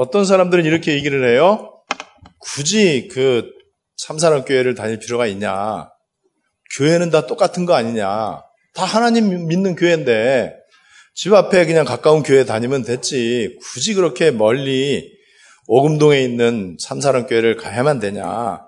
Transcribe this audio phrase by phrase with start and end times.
[0.00, 1.72] 어떤 사람들은 이렇게 얘기를 해요.
[2.38, 3.50] 굳이 그
[3.96, 5.90] 참사랑 교회를 다닐 필요가 있냐.
[6.76, 8.06] 교회는 다 똑같은 거 아니냐.
[8.06, 10.54] 다 하나님 믿는 교회인데
[11.16, 13.58] 집 앞에 그냥 가까운 교회 다니면 됐지.
[13.60, 15.10] 굳이 그렇게 멀리
[15.66, 18.60] 오금동에 있는 참사랑 교회를 가야만 되냐.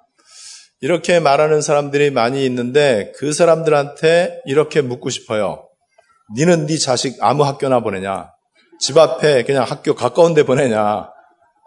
[0.80, 5.68] 이렇게 말하는 사람들이 많이 있는데 그 사람들한테 이렇게 묻고 싶어요.
[6.36, 8.32] 니는 네 자식 아무 학교나 보내냐?
[8.80, 11.08] 집 앞에 그냥 학교 가까운 데 보내냐?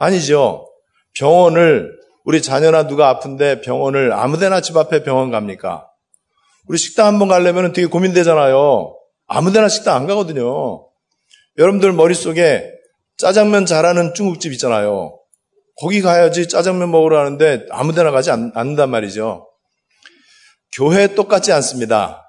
[0.04, 0.70] 아니죠.
[1.15, 1.91] 병원을
[2.25, 5.88] 우리 자녀나 누가 아픈데 병원을 아무데나 집 앞에 병원 갑니까?
[6.67, 8.95] 우리 식당 한번 가려면 되게 고민되잖아요.
[9.27, 10.88] 아무데나 식당 안 가거든요.
[11.57, 12.71] 여러분들 머릿속에
[13.17, 15.20] 짜장면 잘하는 중국집 있잖아요.
[15.79, 19.48] 거기 가야지 짜장면 먹으러 하는데 아무데나 가지 않, 않는단 말이죠.
[20.76, 22.23] 교회 똑같지 않습니다.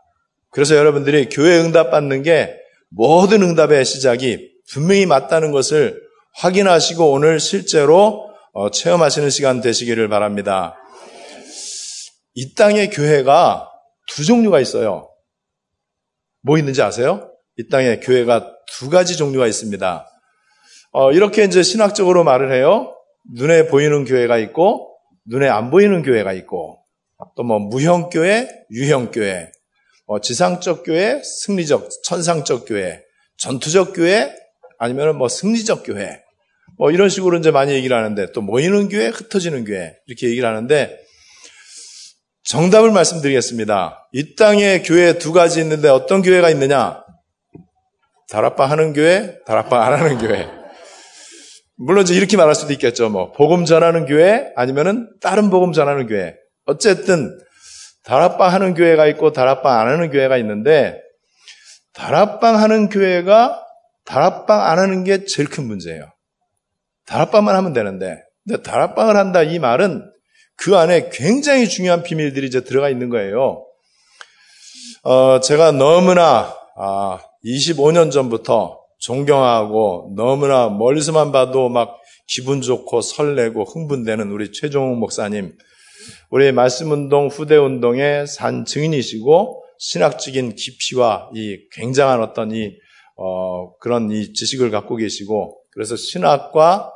[0.51, 2.55] 그래서 여러분들이 교회 응답 받는 게
[2.91, 6.04] 모든 응답의 시작이 분명히 맞다는 것을
[6.35, 10.77] 확인하시고 오늘 실제로 어, 체험하시는 시간 되시기를 바랍니다.
[12.35, 13.71] 이 땅의 교회가
[14.09, 15.11] 두 종류가 있어요.
[16.43, 17.31] 뭐 있는지 아세요?
[17.57, 20.09] 이 땅에 교회가 두 가지 종류가 있습니다.
[20.93, 22.95] 어, 이렇게 이제 신학적으로 말을 해요.
[23.35, 26.81] 눈에 보이는 교회가 있고, 눈에 안 보이는 교회가 있고,
[27.37, 29.51] 또 뭐 무형교회, 유형교회,
[30.07, 33.03] 뭐 지상적 교회, 승리적, 천상적 교회,
[33.39, 34.35] 전투적 교회,
[34.79, 36.24] 아니면 뭐 승리적 교회,
[36.79, 40.99] 뭐 이런 식으로 이제 많이 얘기를 하는데, 또 모이는 교회, 흩어지는 교회, 이렇게 얘기를 하는데,
[42.45, 44.09] 정답을 말씀드리겠습니다.
[44.13, 47.03] 이 땅에 교회 두 가지 있는데 어떤 교회가 있느냐?
[48.31, 50.47] 다락방 하는 교회, 다락방 안 하는 교회.
[51.77, 53.09] 물론 이제 이렇게 말할 수도 있겠죠.
[53.09, 56.35] 뭐 복음 전하는 교회 아니면은 다른 복음 전하는 교회.
[56.67, 57.37] 어쨌든
[58.05, 61.01] 다락방 하는 교회가 있고 다락방 안 하는 교회가 있는데
[61.95, 63.61] 다락방 하는 교회가
[64.05, 66.14] 다락방 안 하는 게 제일 큰 문제예요.
[67.07, 70.11] 다락방만 하면 되는데 근데 다락방을 한다 이 말은
[70.57, 73.67] 그 안에 굉장히 중요한 비밀들이 이제 들어가 있는 거예요.
[75.03, 84.31] 어, 제가 너무나 아, 25년 전부터 존경하고 너무나 멀리서만 봐도 막 기분 좋고 설레고 흥분되는
[84.31, 85.53] 우리 최종욱 목사님,
[86.31, 92.73] 우리 말씀운동 후대운동의 산 증인이시고 신학적인 깊이와 이 굉장한 어떤 이
[93.17, 96.94] 어, 그런 이 지식을 갖고 계시고 그래서 신학과 어,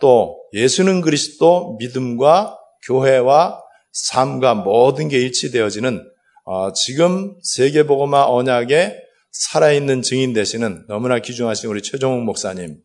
[0.00, 6.04] 또 예수는 그리스도 믿음과 교회와 삶과 모든 게 일치되어지는
[6.44, 8.96] 어, 지금 세계보고마 언약의
[9.32, 12.78] 살아있는 증인 되시는 너무나 귀중하신 우리 최종욱 목사님.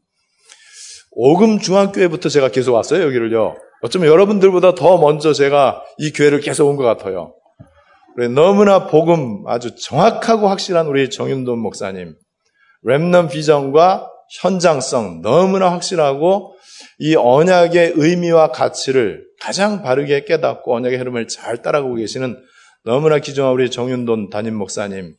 [1.11, 3.55] 오금 중앙교회부터 제가 계속 왔어요, 여기를요.
[3.81, 7.33] 어쩌면 여러분들보다 더 먼저 제가 이 교회를 계속 온 것 같아요.
[8.33, 12.15] 너무나 복음 아주 정확하고 확실한 우리 정윤돈 목사님.
[12.85, 14.09] 랩넌 비전과
[14.41, 16.54] 현장성 너무나 확실하고
[16.99, 22.37] 이 언약의 의미와 가치를 가장 바르게 깨닫고 언약의 흐름을 잘 따라가고 계시는
[22.83, 25.15] 너무나 귀중한 우리 정윤돈 담임 목사님.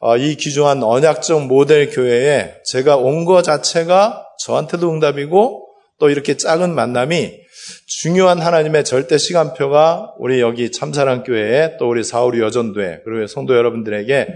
[0.00, 5.66] 어, 이 귀중한 언약적 모델 교회에 제가 온것 자체가 저한테도 응답이고
[5.98, 7.44] 또 이렇게 작은 만남이
[7.86, 14.28] 중요한 하나님의 절대 시간표가 우리 여기 참사랑 교회에 또 우리 사우리 여전도회 그리고 성도 여러분들에게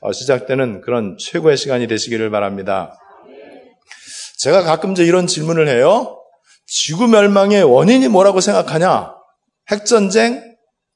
[0.00, 2.96] 어, 시작되는 그런 최고의 시간이 되시기를 바랍니다.
[4.38, 6.18] 제가 가끔 이런 질문을 해요.
[6.66, 9.14] 지구 멸망의 원인이 뭐라고 생각하냐?
[9.70, 10.42] 핵전쟁,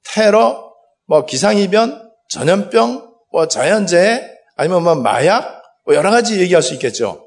[0.05, 0.73] 테러,
[1.06, 7.27] 뭐 기상이변, 전염병, 뭐 자연재해, 아니면 뭐 마약, 뭐 여러 가지 얘기할 수 있겠죠.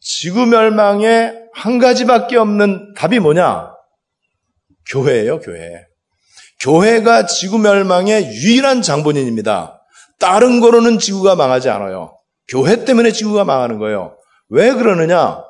[0.00, 3.72] 지구 멸망의 한 가지밖에 없는 답이 뭐냐?
[4.90, 5.86] 교회예요, 교회.
[6.60, 9.80] 교회가 지구 멸망의 유일한 장본인입니다.
[10.18, 12.16] 다른 거로는 지구가 망하지 않아요.
[12.48, 14.16] 교회 때문에 지구가 망하는 거예요.
[14.52, 15.42] 왜 그러느냐?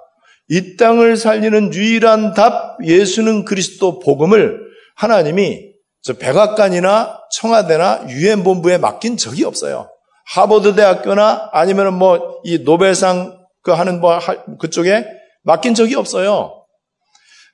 [0.48, 4.60] 이 땅을 살리는 유일한 답, 예수는 그리스도 복음을
[4.96, 9.91] 하나님이 저 백악관이나 청와대나 유엔 본부에 맡긴 적이 없어요.
[10.26, 14.18] 하버드 대학교나 아니면 뭐이 노벨상 그 하는 뭐
[14.60, 15.04] 그쪽에
[15.42, 16.64] 맡긴 적이 없어요.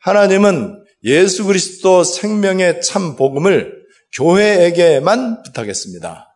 [0.03, 3.73] 하나님은 예수 그리스도 생명의 참 복음을
[4.17, 6.27] 교회에게만 부탁했습니다.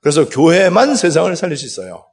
[0.00, 2.11] 그래서 교회만 세상을 살릴 수 있어요.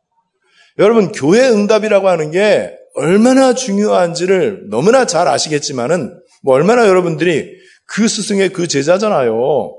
[0.80, 8.50] 여러분 교회 응답이라고 하는 게 얼마나 중요한지를 너무나 잘 아시겠지만은 뭐 얼마나 여러분들이 그 스승의
[8.50, 9.34] 그 제자잖아요.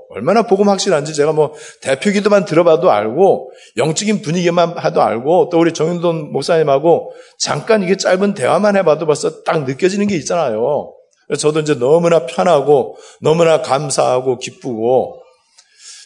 [0.09, 5.73] 얼마나 복음 확실한지 제가 뭐 대표 기도만 들어봐도 알고 영적인 분위기만 하도 알고 또 우리
[5.73, 10.93] 정윤돈 목사님하고 잠깐 이게 짧은 대화만 해봐도 벌써 딱 느껴지는 게 있잖아요.
[11.39, 15.21] 저도 이제 너무나 편하고 너무나 감사하고 기쁘고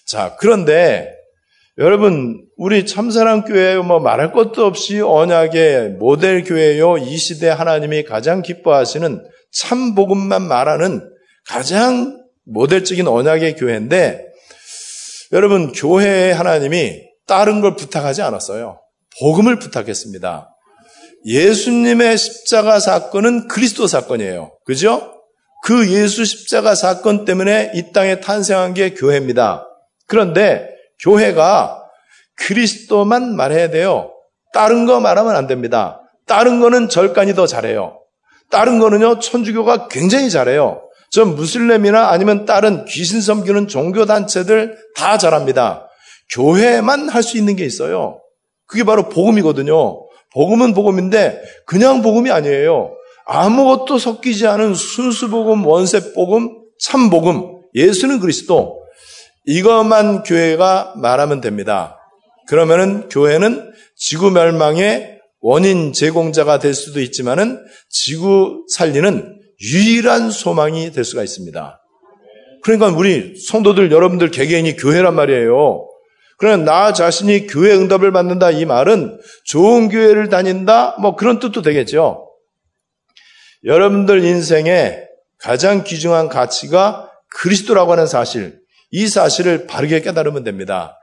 [0.06, 1.10] 자 그런데
[1.78, 6.98] 여러분, 우리 참사랑 교회 뭐 말할 것도 없이 언약의 모델 교회요.
[6.98, 11.02] 이 시대 하나님이 가장 기뻐하시는 참 복음만 말하는
[11.46, 14.26] 가장 모델적인 언약의 교회인데
[15.34, 18.80] 여러분, 교회에 하나님이 다른 걸 부탁하지 않았어요.
[19.20, 20.50] 복음을 부탁했습니다.
[21.26, 24.58] 예수님의 십자가 사건은 그리스도 사건이에요.
[24.66, 25.12] 그죠?
[25.64, 29.68] 그 예수 십자가 사건 때문에 이 땅에 탄생한 게 교회입니다.
[30.08, 31.84] 그런데 교회가
[32.36, 34.12] 그리스도만 말해야 돼요.
[34.54, 36.02] 다른 거 말하면 안 됩니다.
[36.26, 38.00] 다른 거는 절간이 더 잘해요.
[38.50, 40.82] 다른 거는요, 천주교가 굉장히 잘해요.
[41.12, 45.88] 저 무슬림이나 아니면 다른 귀신 섬기는 종교단체들 다 잘합니다.
[46.34, 48.22] 교회만 할 수 있는 게 있어요.
[48.66, 50.06] 그게 바로 복음이거든요.
[50.34, 52.92] 복음은 복음인데 그냥 복음이 아니에요.
[53.26, 58.85] 아무것도 섞이지 않은 순수복음, 원세복음, 참복음, 예수는 그리스도.
[59.48, 61.98] 이것만 교회가 말하면 됩니다.
[62.48, 71.24] 그러면은 교회는 지구 멸망의 원인 제공자가 될 수도 있지만은 지구 살리는 유일한 소망이 될 수가
[71.24, 71.82] 있습니다.
[72.64, 75.88] 그러니까 우리 성도들 여러분들 개개인이 교회란 말이에요.
[76.38, 82.28] 그러나 나 자신이 교회 응답을 받는다 이 말은 좋은 교회를 다닌다 뭐 그런 뜻도 되겠죠.
[83.64, 85.00] 여러분들 인생에
[85.38, 88.60] 가장 귀중한 가치가 그리스도라고 하는 사실,
[88.96, 90.98] 이 사실을 바르게 깨달으면 됩니다.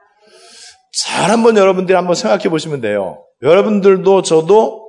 [0.95, 3.23] 잘 한번 여러분들이 한번 생각해 보시면 돼요.
[3.43, 4.83] 여러분들도 저도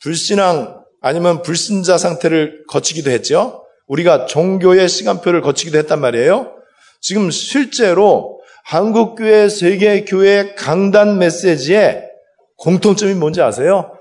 [0.00, 3.64] 불신앙 아니면 불신자 상태를 거치기도 했죠.
[3.88, 6.54] 우리가 종교의 시간표를 거치기도 했단 말이에요.
[7.00, 12.04] 지금 실제로 한국교회, 세계교회 강단 메시지에
[12.58, 13.92] 공통점이 뭔지 아세요?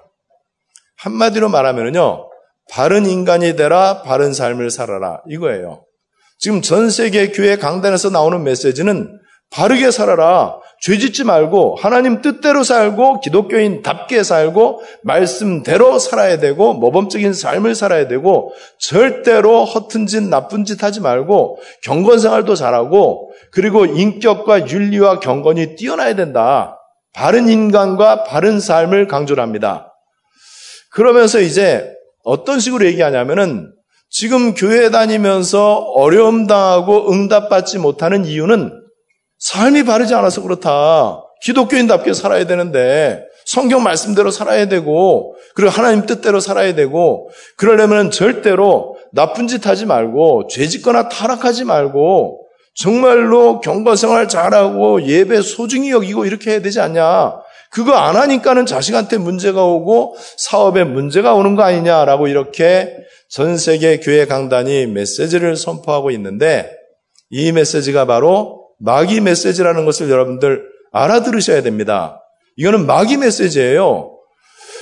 [0.98, 2.30] 한마디로 말하면요.
[2.70, 5.22] 바른 인간이 되라, 바른 삶을 살아라.
[5.28, 5.83] 이거예요.
[6.44, 9.18] 지금 전 세계 교회 강단에서 나오는 메시지는
[9.50, 10.60] 바르게 살아라.
[10.82, 18.52] 죄 짓지 말고 하나님 뜻대로 살고 기독교인답게 살고 말씀대로 살아야 되고 모범적인 삶을 살아야 되고
[18.78, 26.16] 절대로 허튼 짓 나쁜 짓 하지 말고 경건 생활도 잘하고 그리고 인격과 윤리와 경건이 뛰어나야
[26.16, 26.78] 된다.
[27.14, 29.94] 바른 인간과 바른 삶을 강조를 합니다.
[30.92, 31.90] 그러면서 이제
[32.26, 33.72] 어떤 식으로 얘기하냐면은
[34.16, 38.72] 지금 교회 다니면서 어려움 당하고 응답받지 못하는 이유는
[39.40, 41.24] 삶이 바르지 않아서 그렇다.
[41.42, 47.28] 기독교인답게 살아야 되는데 성경 말씀대로 살아야 되고 그리고 하나님 뜻대로 살아야 되고
[47.58, 52.46] 그러려면 절대로 나쁜 짓 하지 말고 죄 짓거나 타락하지 말고
[52.76, 57.34] 정말로 경건 생활 잘하고 예배 소중히 여기고 이렇게 해야 되지 않냐.
[57.74, 62.96] 그거 안 하니까는 자식한테 문제가 오고 사업에 문제가 오는 거 아니냐라고 이렇게
[63.30, 66.72] 전 세계 교회 강단이 메시지를 선포하고 있는데
[67.32, 72.22] 이 메시지가 바로 마귀 메시지라는 것을 여러분들 알아들으셔야 됩니다.
[72.58, 74.12] 이거는 마귀 메시지예요.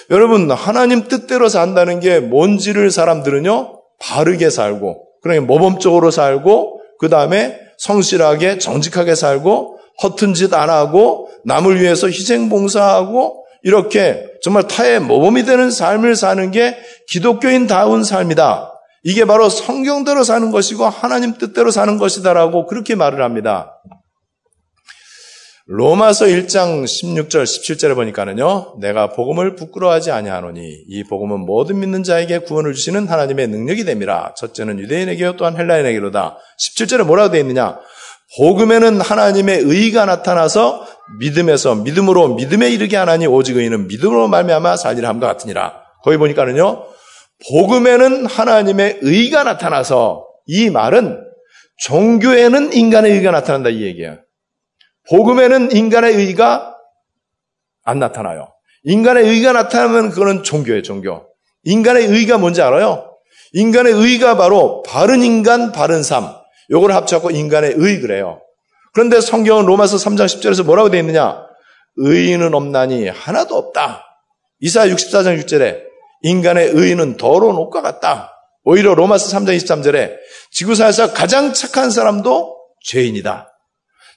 [0.09, 8.57] 여러분, 하나님 뜻대로 산다는 게 뭔지를 사람들은요, 바르게 살고, 그러니까 모범적으로 살고, 그 다음에 성실하게,
[8.57, 15.69] 정직하게 살고, 허튼 짓 안 하고, 남을 위해서 희생 봉사하고, 이렇게 정말 타의 모범이 되는
[15.69, 16.77] 삶을 사는 게
[17.09, 18.71] 기독교인다운 삶이다.
[19.03, 23.81] 이게 바로 성경대로 사는 것이고 하나님 뜻대로 사는 것이다라고 그렇게 말을 합니다.
[25.67, 28.79] 로마서 1장 16절 17절에 보니까는요.
[28.81, 34.33] 내가 복음을 부끄러워하지 아니하노니 이 복음은 모든 믿는 자에게 구원을 주시는 하나님의 능력이 됨이라.
[34.35, 36.37] 첫째는 유대인에게요 또한 헬라인에게로다.
[36.59, 37.79] 17절에 뭐라고 되어 있느냐?
[38.37, 40.87] 복음에는 하나님의 의가 나타나서
[41.19, 45.81] 믿음에서 믿음으로 믿음에 이르게 하나니 오직 의인은 믿음으로 말미암아 살리라 함과 같으니라.
[46.03, 46.85] 거기 보니까는요.
[47.49, 51.23] 복음에는 하나님의 의가 나타나서 이 말은
[51.77, 54.19] 종교에는 인간의 의가 나타난다 이 얘기예요.
[55.09, 56.75] 복음에는 인간의 의가
[57.83, 58.53] 안 나타나요.
[58.83, 61.27] 인간의 의가 나타나면 그거는 종교예요, 종교.
[61.63, 63.11] 인간의 의가 뭔지 알아요?
[63.53, 66.40] 인간의 의가 바로 바른 인간, 바른 삶.
[66.71, 68.41] 요걸 합쳐갖고 인간의 의 그래요.
[68.93, 71.45] 그런데 성경은 로마서 3장 10절에서 뭐라고 되어 있느냐?
[71.97, 74.05] 의인은 없나니 하나도 없다.
[74.59, 75.81] 이사 64장 6절에
[76.23, 78.31] 인간의 의인은 더러운 옷과 같다.
[78.63, 80.15] 오히려 로마서 3장 23절에
[80.51, 83.47] 지구상에서 가장 착한 사람도 죄인이다.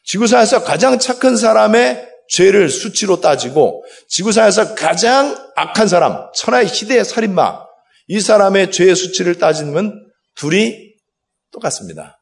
[0.05, 7.65] 지구상에서 가장 착한 사람의 죄를 수치로 따지고 지구상에서 가장 악한 사람, 천하의 희대의 살인마,
[8.09, 10.95] 이 사람의 죄의 수치를 따지면 둘이
[11.53, 12.14] 똑같습니다.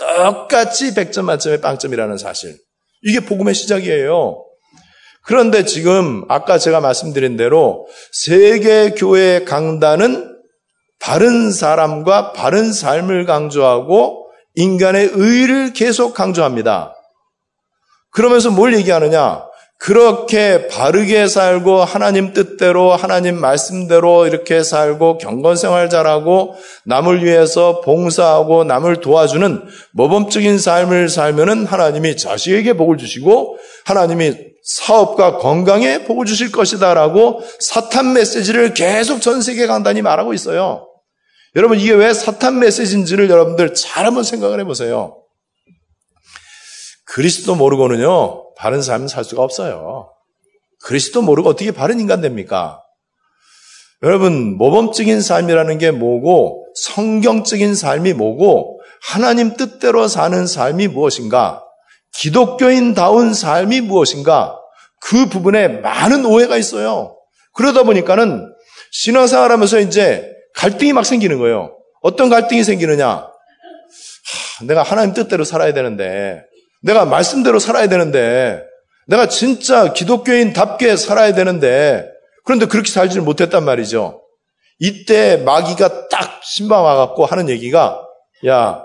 [0.00, 2.56] 똑같이 100점 만점의 빵점이라는 사실.
[3.02, 4.44] 이게 복음의 시작이에요.
[5.22, 10.28] 그런데 지금 아까 제가 말씀드린 대로 세계 교회 강단은
[10.98, 16.94] 바른 사람과 바른 삶을 강조하고 인간의 의를 계속 강조합니다.
[18.10, 19.49] 그러면서 뭘 얘기하느냐?
[19.80, 29.00] 그렇게 바르게 살고 하나님 뜻대로 하나님 말씀대로 이렇게 살고 경건생활 잘하고 남을 위해서 봉사하고 남을
[29.00, 29.62] 도와주는
[29.94, 33.56] 모범적인 삶을 살면은 하나님이 자식에게 복을 주시고
[33.86, 40.88] 하나님이 사업과 건강에 복을 주실 것이다라고 사탄 메시지를 계속 전 세계 강단이 말하고 있어요.
[41.56, 45.16] 여러분 이게 왜 사탄 메시지인지를 여러분들 잘 한번 생각을 해보세요.
[47.06, 50.10] 그리스도 모르고는요, 바른 삶을 살 수가 없어요.
[50.82, 52.82] 그리스도 모르고 어떻게 바른 인간 됩니까?
[54.02, 61.64] 여러분, 모범적인 삶이라는 게 뭐고, 성경적인 삶이 뭐고, 하나님 뜻대로 사는 삶이 무엇인가,
[62.18, 64.58] 기독교인다운 삶이 무엇인가,
[65.00, 67.16] 그 부분에 많은 오해가 있어요.
[67.54, 68.46] 그러다 보니까는
[68.92, 71.78] 신앙생활 하면서 이제 갈등이 막 생기는 거예요.
[72.02, 73.08] 어떤 갈등이 생기느냐?
[73.08, 76.42] 하, 내가 하나님 뜻대로 살아야 되는데,
[76.80, 78.62] 내가 말씀대로 살아야 되는데,
[79.06, 82.06] 내가 진짜 기독교인답게 살아야 되는데,
[82.44, 84.22] 그런데 그렇게 살지를 못했단 말이죠.
[84.78, 88.02] 이때 마귀가 딱 신방 와갖고 하는 얘기가,
[88.46, 88.82] 야,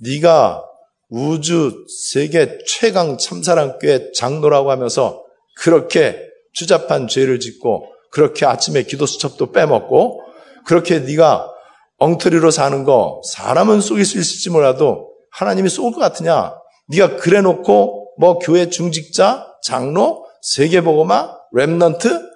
[0.00, 0.62] 네가
[1.08, 5.22] 우주 세계 최강 참사랑교회 장로라고 하면서
[5.56, 6.20] 그렇게
[6.52, 10.22] 추잡한 죄를 짓고 그렇게 아침에 기도 수첩도 빼먹고
[10.66, 11.48] 그렇게 네가
[11.98, 16.54] 엉터리로 사는 거 사람은 속일 수 있을지 몰라도 하나님이 속을 것 같으냐?
[16.88, 22.26] 네가 그래놓고 뭐 교회 중직자, 장로, 세계복음화, remnant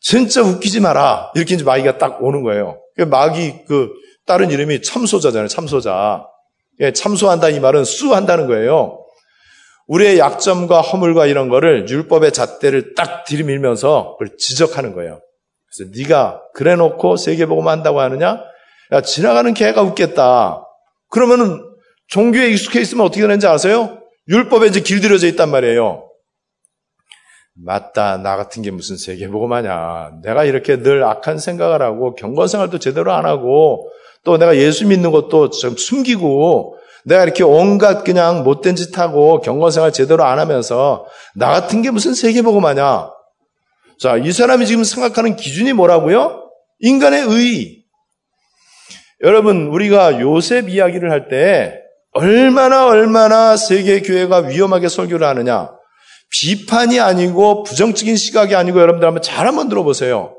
[0.00, 1.32] 진짜 웃기지 마라.
[1.34, 2.78] 이렇게 이제 마귀가 딱 오는 거예요.
[2.96, 3.90] 그 마귀 그
[4.26, 5.48] 다른 이름이 참소자잖아요.
[5.48, 6.26] 참소자.
[6.80, 9.00] 예, 참소한다 이 말은 고소한다는 거예요.
[9.86, 15.20] 우리의 약점과 허물과 이런 거를 율법의 잣대를 딱 들이밀면서 그걸 지적하는 거예요.
[15.74, 18.40] 그래서 네가 그래놓고 세계복음화 한다고 하느냐?
[18.92, 20.62] 야 지나가는 개가 웃겠다.
[21.10, 21.60] 그러면은
[22.08, 23.98] 종교에 익숙해 있으면 어떻게 되는지 아세요?
[24.28, 26.08] 율법에 이제 길들여져 있단 말이에요.
[27.56, 28.16] 맞다.
[28.18, 30.20] 나 같은 게 무슨 세계보고마냐.
[30.22, 33.88] 내가 이렇게 늘 악한 생각을 하고 경건생활도 제대로 안 하고
[34.24, 39.92] 또 내가 예수 믿는 것도 좀 숨기고 내가 이렇게 온갖 그냥 못된 짓 하고 경건생활
[39.92, 41.06] 제대로 안 하면서
[41.36, 43.10] 나 같은 게 무슨 세계보고마냐.
[44.00, 46.50] 자, 이 사람이 지금 생각하는 기준이 뭐라고요?
[46.80, 47.84] 인간의 의.
[49.22, 51.83] 여러분, 우리가 요셉 이야기를 할 때
[52.14, 55.70] 얼마나 얼마나 세계 교회가 위험하게 설교를 하느냐.
[56.30, 60.34] 비판이 아니고 부정적인 시각이 아니고 여러분들 한번 잘 한번 들어보세요.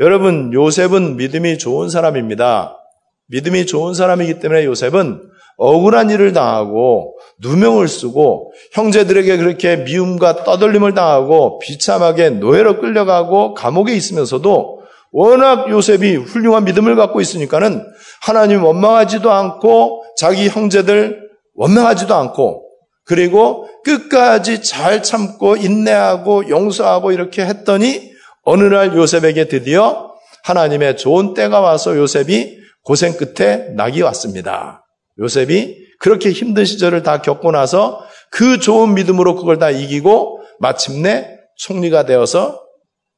[0.00, 2.78] 여러분 요셉은 믿음이 좋은 사람입니다.
[3.26, 11.58] 믿음이 좋은 사람이기 때문에 요셉은 억울한 일을 당하고 누명을 쓰고 형제들에게 그렇게 미움과 떠돌림을 당하고
[11.60, 14.83] 비참하게 노예로 끌려가고 감옥에 있으면서도
[15.16, 17.86] 워낙 요셉이 훌륭한 믿음을 갖고 있으니까는
[18.20, 21.20] 하나님 원망하지도 않고 자기 형제들
[21.54, 22.68] 원망하지도 않고
[23.04, 28.10] 그리고 끝까지 잘 참고 인내하고 용서하고 이렇게 했더니
[28.42, 30.10] 어느 날 요셉에게 드디어
[30.42, 34.84] 하나님의 좋은 때가 와서 요셉이 고생 끝에 낙이 왔습니다.
[35.20, 38.00] 요셉이 그렇게 힘든 시절을 다 겪고 나서
[38.32, 42.63] 그 좋은 믿음으로 그걸 다 이기고 마침내 총리가 되어서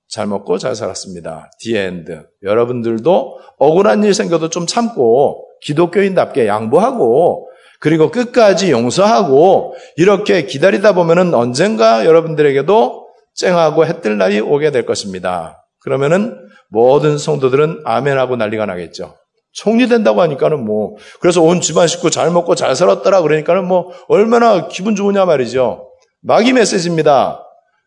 [0.09, 1.51] 잘 먹고 잘 살았습니다.
[1.61, 2.27] The end.
[2.43, 7.49] 여러분들도 억울한 일 생겨도 좀 참고 기독교인답게 양보하고
[7.81, 15.65] 그리고 끝까지 용서하고 이렇게 기다리다 보면은 언젠가 여러분들에게도 쨍하고 해 뜰 날이 오게 될 것입니다.
[15.81, 16.37] 그러면은
[16.71, 19.15] 모든 성도들은 아멘하고 난리가 나겠죠.
[19.53, 24.95] 총리된다고 하니까는 뭐 그래서 온 집안 식구 잘 먹고 잘 살았더라 그러니까는 뭐 얼마나 기분
[24.95, 25.89] 좋으냐 말이죠.
[26.23, 27.43] 마귀 메시지입니다.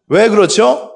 [0.07, 0.88] 왜 그렇죠?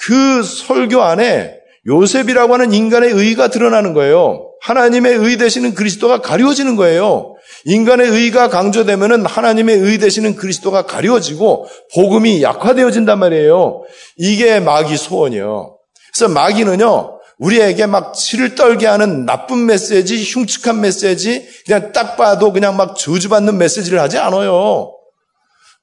[0.00, 1.54] 그 설교 안에
[1.86, 4.44] 요셉이라고 하는 인간의 의가 드러나는 거예요.
[4.60, 7.34] 하나님의 의 되시는 그리스도가 가리워지는 거예요.
[7.64, 13.82] 인간의 의가 강조되면은 하나님의 의 되시는 그리스도가 가리워지고 복음이 약화되어진단 말이에요.
[14.16, 15.76] 이게 마귀 소원이에요.
[16.14, 22.76] 그래서 마귀는요, 우리에게 막 치를 떨게 하는 나쁜 메시지, 흉측한 메시지, 그냥 딱 봐도 그냥
[22.76, 24.97] 막 저주받는 메시지를 하지 않아요.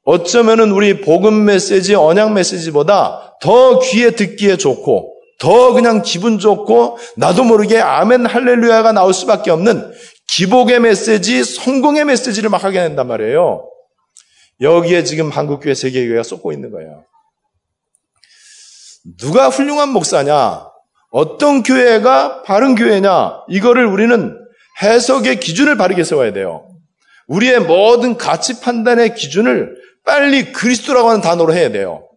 [0.05, 7.43] 어쩌면은 우리 복음 메시지, 언약 메시지보다 더 귀에 듣기에 좋고, 더 그냥 기분 좋고 나도
[7.43, 9.91] 모르게 아멘 할렐루야가 나올 수밖에 없는
[10.27, 13.67] 기복의 메시지, 성공의 메시지를 막 하게 된단 말이에요.
[14.61, 17.03] 여기에 지금 한국교회, 세계교회가 쏟고 있는 거예요.
[19.19, 20.67] 누가 훌륭한 목사냐?
[21.11, 23.43] 어떤 교회가 바른 교회냐?
[23.49, 24.37] 이거를 우리는
[24.81, 26.67] 해석의 기준을 바르게 세워야 돼요.
[27.27, 32.07] 우리의 모든 가치 판단의 기준을 빨리 그리스도라고 하는 단어로 해야 돼요.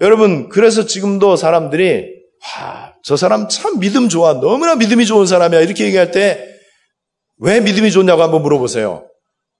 [0.00, 2.06] 여러분, 그래서 지금도 사람들이
[2.56, 4.34] 와, 저 사람 참 믿음 좋아.
[4.34, 5.60] 너무나 믿음이 좋은 사람이야.
[5.60, 6.52] 이렇게 얘기할 때
[7.42, 9.04] 왜 믿음이 좋냐고 한번 물어보세요.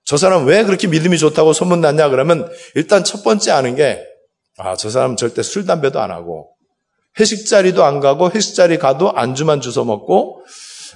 [0.04, 4.00] 저 사람 왜 그렇게 믿음이 좋다고 소문났냐 그러면 일단 첫 번째 아는 게
[4.56, 6.50] 아, 저 사람 절대 술, 담배도 안 하고
[7.18, 10.44] 회식 자리도 안 가고 회식 자리 가도 안주만 주워 먹고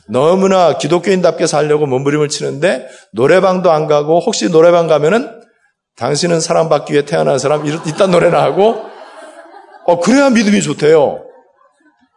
[0.08, 5.35] 너무나 기독교인답게 살려고 몸부림을 치는데 노래방도 안 가고 혹시 노래방 가면은
[5.96, 8.82] 당신은 사랑받기 위해 태어난 사람 이딴 노래나 하고
[9.86, 11.24] 어 그래야 믿음이 좋대요.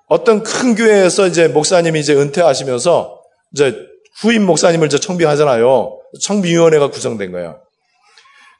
[0.08, 3.22] 어떤 큰 교회에서 이제 목사님이 이제 은퇴하시면서
[3.54, 3.76] 이제
[4.22, 5.98] 후임 목사님을 이제 청빙하잖아요.
[6.22, 7.62] 청빙위원회가 구성된 거예요.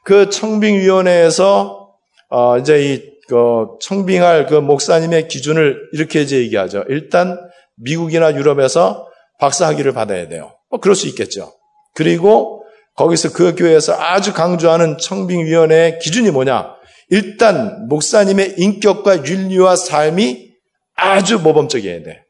[0.04, 1.90] 그 청빙위원회에서
[2.30, 6.84] 어 이제 이그 청빙할 그 목사님의 기준을 이렇게 이제 얘기하죠.
[6.88, 7.38] 일단
[7.76, 9.06] 미국이나 유럽에서
[9.38, 10.52] 박사 학위를 받아야 돼요.
[10.70, 11.52] 뭐 그럴 수 있겠죠.
[11.94, 12.59] 그리고
[12.96, 16.74] 거기서 그 교회에서 아주 강조하는 청빙위원회의 기준이 뭐냐?
[17.08, 20.50] 일단 목사님의 인격과 윤리와 삶이
[20.94, 22.22] 아주 모범적이어야 돼.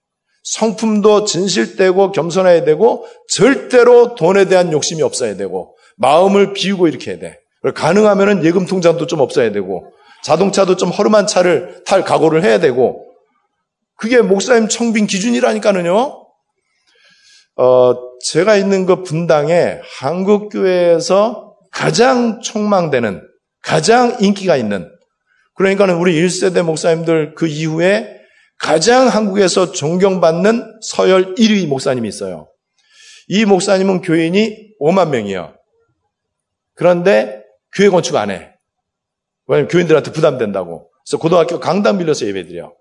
[0.42, 7.38] 성품도 진실되고 겸손해야 되고 절대로 돈에 대한 욕심이 없어야 되고 마음을 비우고 이렇게 해야 돼.
[7.74, 9.92] 가능하면 예금 통장도 좀 없어야 되고
[10.24, 13.04] 자동차도 좀 허름한 차를 탈 각오를 해야 되고
[13.96, 16.19] 그게 목사님 청빙 기준이라니까는요.
[17.60, 23.20] 어, 제가 있는 그 분당에 한국교회에서 가장 촉망되는,
[23.60, 24.90] 가장 인기가 있는,
[25.56, 28.16] 그러니까는 우리 1세대 목사님들 그 이후에
[28.58, 32.48] 가장 한국에서 존경받는 서열 1위 목사님이 있어요.
[33.28, 35.52] 이 목사님은 교인이 5만 명이에요.
[36.74, 37.42] 그런데
[37.74, 38.54] 교회 건축 안 해.
[39.46, 40.90] 왜냐면 교인들한테 부담된다고.
[41.04, 42.72] 그래서 고등학교 강당 빌려서 예배드려.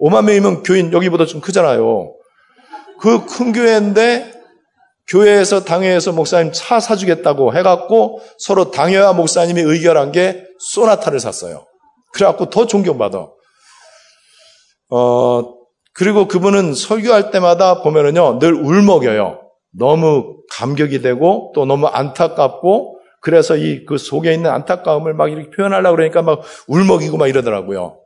[0.00, 2.16] 5만 명이면 교인 여기보다 좀 크잖아요.
[3.04, 4.32] 그 큰 교회인데
[5.08, 11.66] 교회에서 당회에서 목사님 차 사주겠다고 해갖고 서로 당회와 목사님이 의결한 게 소나타를 샀어요.
[12.14, 13.28] 그래갖고 더 존경받아.
[14.90, 15.54] 어,
[15.92, 19.40] 그리고 그분은 설교할 때마다 보면은요, 늘 울먹여요.
[19.78, 25.96] 너무 감격이 되고 또 너무 안타깝고 그래서 이 그 속에 있는 안타까움을 막 이렇게 표현하려고
[25.96, 27.98] 그러니까 막 울먹이고 막 이러더라고요.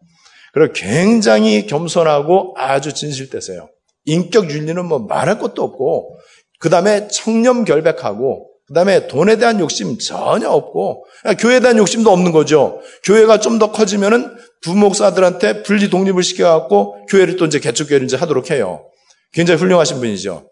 [0.53, 3.69] 그리고 굉장히 겸손하고 아주 진실되세요.
[4.09, 6.19] 인격 윤리는 뭐 말할 것도 없고,
[6.59, 11.05] 그 다음에 청렴 결백하고, 그 다음에 돈에 대한 욕심 전혀 없고,
[11.39, 12.81] 교회에 대한 욕심도 없는 거죠.
[13.05, 18.87] 교회가 좀 더 커지면은 부목사들한테 분리 독립을 시켜갖고, 교회를 또 이제 개척교회를 이제 하도록 해요.
[19.33, 20.49] 굉장히 훌륭하신 분이죠.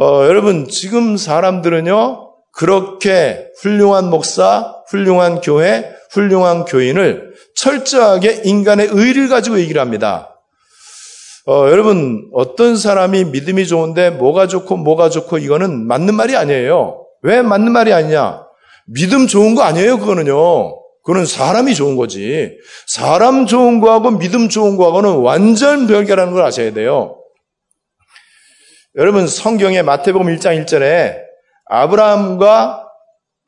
[0.00, 9.58] 어, 여러분, 지금 사람들은요, 그렇게 훌륭한 목사, 훌륭한 교회, 훌륭한 교인을 철저하게 인간의 의를 가지고
[9.58, 10.31] 얘기를 합니다.
[11.44, 17.04] 어, 여러분, 어떤 사람이 믿음이 좋은데 뭐가 좋고 뭐가 좋고 이거는 맞는 말이 아니에요.
[17.22, 18.46] 왜 맞는 말이 아니냐?
[18.86, 20.78] 믿음 좋은 거 아니에요, 그거는요.
[21.02, 22.56] 그거는 사람이 좋은 거지.
[22.86, 27.18] 사람 좋은 거하고 믿음 좋은 거하고는 완전 별개라는 걸 아셔야 돼요.
[28.96, 31.16] 여러분, 성경의 마태복음 1장 1절에
[31.66, 32.86] 아브라함과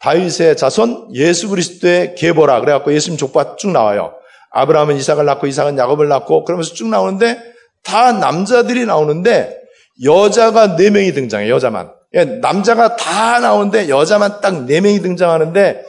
[0.00, 4.14] 다윗의 자손 예수 그리스도의 계보라 그래갖고 예수님 족보가 쭉 나와요.
[4.50, 7.53] 아브라함은 이삭을 낳고 이삭은 야곱을 낳고 그러면서 쭉 나오는데
[7.84, 9.56] 다 남자들이 나오는데
[10.02, 11.92] 여자가 네 명이 등장해 여자만.
[12.14, 15.84] 예, 남자가 다 나오는데 여자만 딱네 명이 등장하는데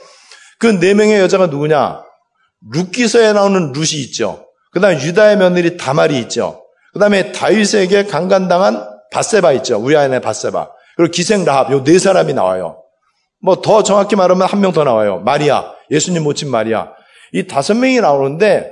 [0.59, 2.01] 그네 명의 여자가 누구냐?
[2.73, 4.45] 룻기서에 나오는 룻이 있죠.
[4.71, 6.63] 그 다음에 유다의 며느리 다말이 있죠.
[6.93, 9.77] 그 다음에 다윗에게 강간당한 바세바 있죠.
[9.77, 10.69] 우리 아내 바세바.
[10.97, 12.81] 그리고 기생 라합, 요 네 사람이 나와요.
[13.43, 15.19] 뭐 더 정확히 말하면 한 명 더 나와요.
[15.19, 16.89] 마리아, 예수님 모친 마리아.
[17.33, 18.71] 이 다섯 명이 나오는데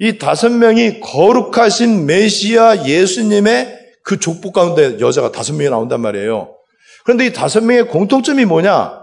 [0.00, 6.56] 이 다섯 명이 거룩하신 메시아 예수님의 그 족보 가운데 여자가 다섯 명이 나온단 말이에요.
[7.04, 8.98] 그런데 이 다섯 명의 공통점이 뭐냐?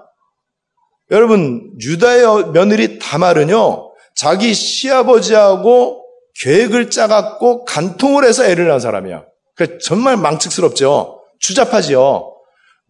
[1.12, 6.04] 여러분, 유다의 며느리 다말은요, 자기 시아버지하고
[6.42, 9.24] 계획을 짜갖고 간통을 해서 애를 낳은 사람이야.
[9.56, 11.22] 그 정말 망측스럽죠.
[11.40, 12.34] 추잡하지요.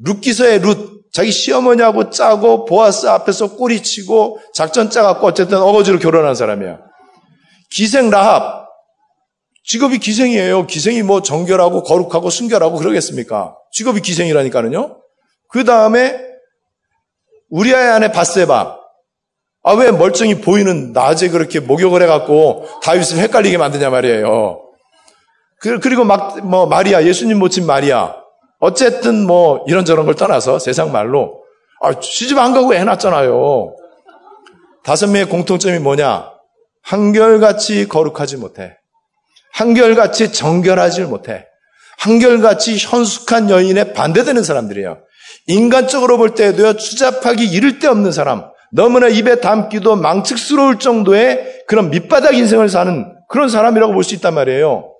[0.05, 6.86] 룻기서의 룻, 자기 시어머니하고 짜고 보아스 앞에서 꼬리치고 작전 짜갖고 어쨌든 어거지로 결혼한 사람이야.
[7.71, 8.67] 기생 라합.
[9.63, 10.65] 직업이 기생이에요.
[10.65, 13.55] 기생이 뭐 정결하고 거룩하고 순결하고 그러겠습니까?
[13.71, 15.01] 직업이 기생이라니까는요.
[15.49, 16.17] 그 다음에
[17.49, 18.77] 우리아의 아내 바세바.
[19.63, 24.61] 아, 왜 멀쩡히 보이는 낮에 그렇게 목욕을 해갖고 다윗을 헷갈리게 만드냐 말이에요.
[25.59, 28.15] 그, 그리고 막, 뭐, 마리아, 예수님 모친 마리아.
[28.59, 31.43] 어쨌든 뭐, 이런저런 걸 떠나서 세상 말로,
[31.81, 33.75] 아, 시집 안 가고 애 낳았잖아요.
[34.83, 36.36] 다섯 명의 공통점이 뭐냐?
[36.87, 38.77] 한결같이 거룩하지 못해.
[39.51, 41.45] 한결같이 정결하지 못해.
[41.99, 44.99] 한결같이 현숙한 여인에 반대되는 사람들이에요.
[45.47, 52.35] 인간적으로 볼 때도요, 추잡하기 이를 데 없는 사람, 너무나 입에 담기도 망측스러울 정도의 그런 밑바닥
[52.35, 54.93] 인생을 사는 그런 사람이라고 볼 수 있단 말이에요.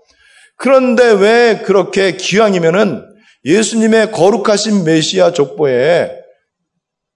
[0.57, 3.05] 그런데 왜 그렇게 기왕이면은
[3.45, 6.11] 예수님의 거룩하신 메시아 족보에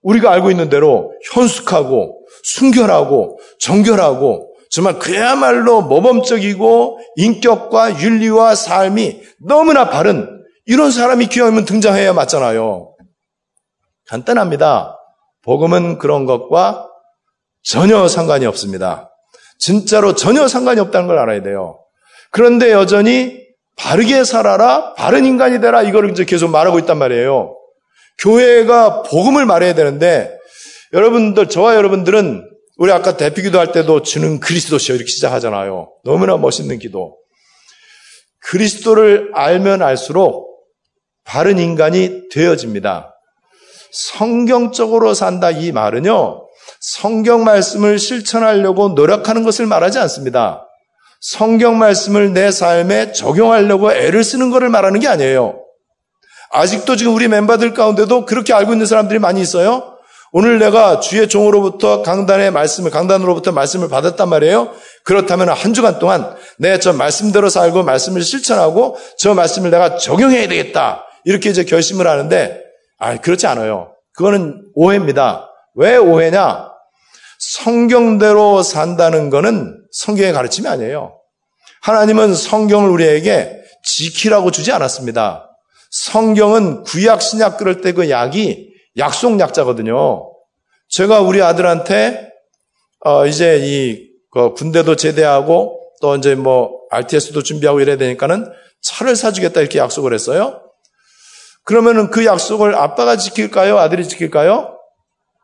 [0.02, 10.42] 우리가 알고 있는 대로 현숙하고 순결하고 정결하고 정말 그야말로 모범적이고 인격과 윤리와 삶이 너무나 바른
[10.66, 12.96] 이런 사람이 귀하면 등장해야 맞잖아요.
[14.08, 14.98] 간단합니다.
[15.44, 16.88] 복음은 그런 것과
[17.64, 19.12] 전혀 상관이 없습니다.
[19.60, 21.80] 진짜로 전혀 상관이 없다는 걸 알아야 돼요.
[22.32, 23.42] 그런데 여전히
[23.76, 27.58] 바르게 살아라, 바른 인간이 되라, 이거를 이제 계속 말하고 있단 말이에요.
[28.20, 30.38] 교회가 복음을 말해야 되는데,
[30.94, 35.92] 여러분들, 저와 여러분들은 우리 아까 대피 기도 할 때도 주는 그리스도시여 이렇게 시작하잖아요.
[36.04, 37.18] 너무나 멋있는 기도.
[38.40, 40.50] 그리스도를 알면 알수록
[41.24, 43.16] 바른 인간이 되어집니다.
[43.92, 46.48] 성경적으로 산다 이 말은요,
[46.80, 50.68] 성경 말씀을 실천하려고 노력하는 것을 말하지 않습니다.
[51.20, 55.64] 성경 말씀을 내 삶에 적용하려고 애를 쓰는 것을 말하는 게 아니에요.
[56.52, 59.91] 아직도 지금 우리 멤버들 가운데도 그렇게 알고 있는 사람들이 많이 있어요.
[60.34, 64.72] 오늘 내가 주의 종으로부터 강단의 말씀을, 강단으로부터 말씀을 받았단 말이에요.
[65.04, 71.04] 그렇다면 한 주간 동안 내 저 말씀대로 살고 말씀을 실천하고 저 말씀을 내가 적용해야 되겠다.
[71.26, 72.62] 이렇게 이제 결심을 하는데,
[72.98, 73.92] 아, 그렇지 않아요.
[74.14, 75.50] 그거는 오해입니다.
[75.76, 76.70] 왜 오해냐?
[77.40, 81.18] 성경대로 산다는 것은 성경의 가르침이 아니에요.
[81.82, 85.50] 하나님은 성경을 우리에게 지키라고 주지 않았습니다.
[85.90, 90.32] 성경은 구약, 신약 그럴 때 그 약이 약속 약자거든요.
[90.90, 92.32] 제가 우리 아들한테
[93.04, 98.52] 어 이제 이 그 군대도 제대하고 또 이제 뭐 RTS도 준비하고 이래야 되니까는
[98.82, 100.62] 차를 사주겠다 이렇게 약속을 했어요.
[101.64, 103.78] 그러면은 그 약속을 아빠가 지킬까요?
[103.78, 104.78] 아들이 지킬까요?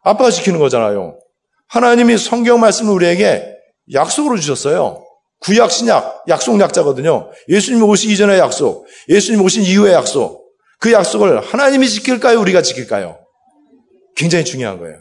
[0.03, 1.19] 아빠가 지키는 거잖아요.
[1.67, 3.55] 하나님이 성경 말씀을 우리에게
[3.93, 5.03] 약속으로 주셨어요.
[5.41, 7.29] 구약, 신약, 약속 약자거든요.
[7.49, 10.47] 예수님 오시기 이전의 약속, 예수님 오신 이후의 약속.
[10.79, 12.39] 그 약속을 하나님이 지킬까요?
[12.39, 13.19] 우리가 지킬까요?
[14.17, 14.97] 굉장히 중요한 거예요.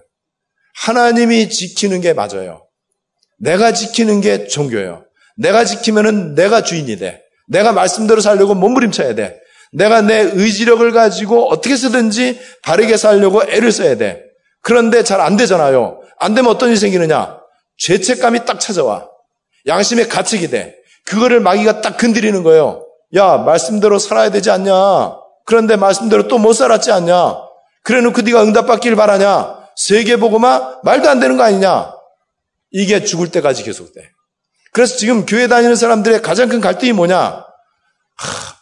[0.84, 2.66] 하나님이 지키는 게 맞아요.
[3.38, 5.04] 내가 지키는 게 종교예요.
[5.38, 7.22] 내가 지키면은 내가 주인이 돼.
[7.48, 9.38] 내가 말씀대로 살려고 몸부림쳐야 돼.
[9.72, 14.22] 내가 내 의지력을 가지고 어떻게 쓰든지 바르게 살려고 애를 써야 돼.
[14.62, 16.00] 그런데 잘 안 되잖아요.
[16.18, 17.38] 안 되면 어떤 일이 생기느냐?
[17.78, 19.08] 죄책감이 딱 찾아와.
[19.66, 20.74] 양심의 가책이 돼.
[21.06, 22.86] 그거를 마귀가 딱 건드리는 거예요.
[23.14, 24.72] 야, 말씀대로 살아야 되지 않냐?
[25.44, 27.45] 그런데 말씀대로 또 못 살았지 않냐?
[27.86, 29.60] 그래 놓고 네가 응답받기를 바라냐?
[29.76, 31.92] 세계보고마 말도 안 되는 거 아니냐?
[32.72, 34.10] 이게 죽을 때까지 계속돼.
[34.72, 37.16] 그래서 지금 교회 다니는 사람들의 가장 큰 갈등이 뭐냐?
[37.16, 37.46] 하,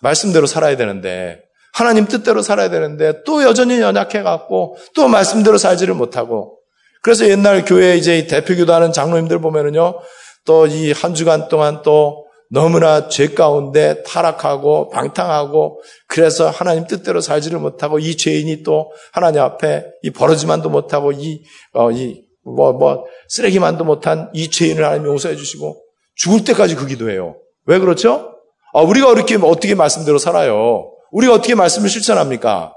[0.02, 1.40] 말씀대로 살아야 되는데
[1.72, 6.58] 하나님 뜻대로 살아야 되는데 또 여전히 연약해갖고 또 말씀대로 살지를 못하고
[7.02, 10.00] 그래서 옛날 교회 이제 대표기도 하는 장로님들 보면은요
[10.44, 12.23] 또 이 한 주간 동안 또
[12.54, 19.84] 너무나 죄 가운데 타락하고 방탕하고 그래서 하나님 뜻대로 살지를 못하고 이 죄인이 또 하나님 앞에
[20.02, 25.82] 이 버러지만도 못하고 이, 어, 이, 뭐, 뭐, 쓰레기만도 못한 이 죄인을 하나님 용서해 주시고
[26.14, 27.36] 죽을 때까지 그 기도해요.
[27.66, 28.36] 왜 그렇죠?
[28.72, 30.92] 아, 우리가 이렇게 어떻게 말씀대로 살아요?
[31.10, 32.72] 우리가 어떻게 말씀을 실천합니까?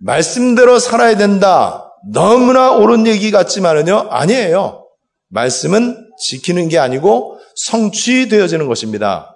[0.00, 1.92] 말씀대로 살아야 된다.
[2.10, 4.86] 너무나 옳은 얘기 같지만은요, 아니에요.
[5.28, 9.34] 말씀은 지키는 게 아니고 성취되어지는 것입니다.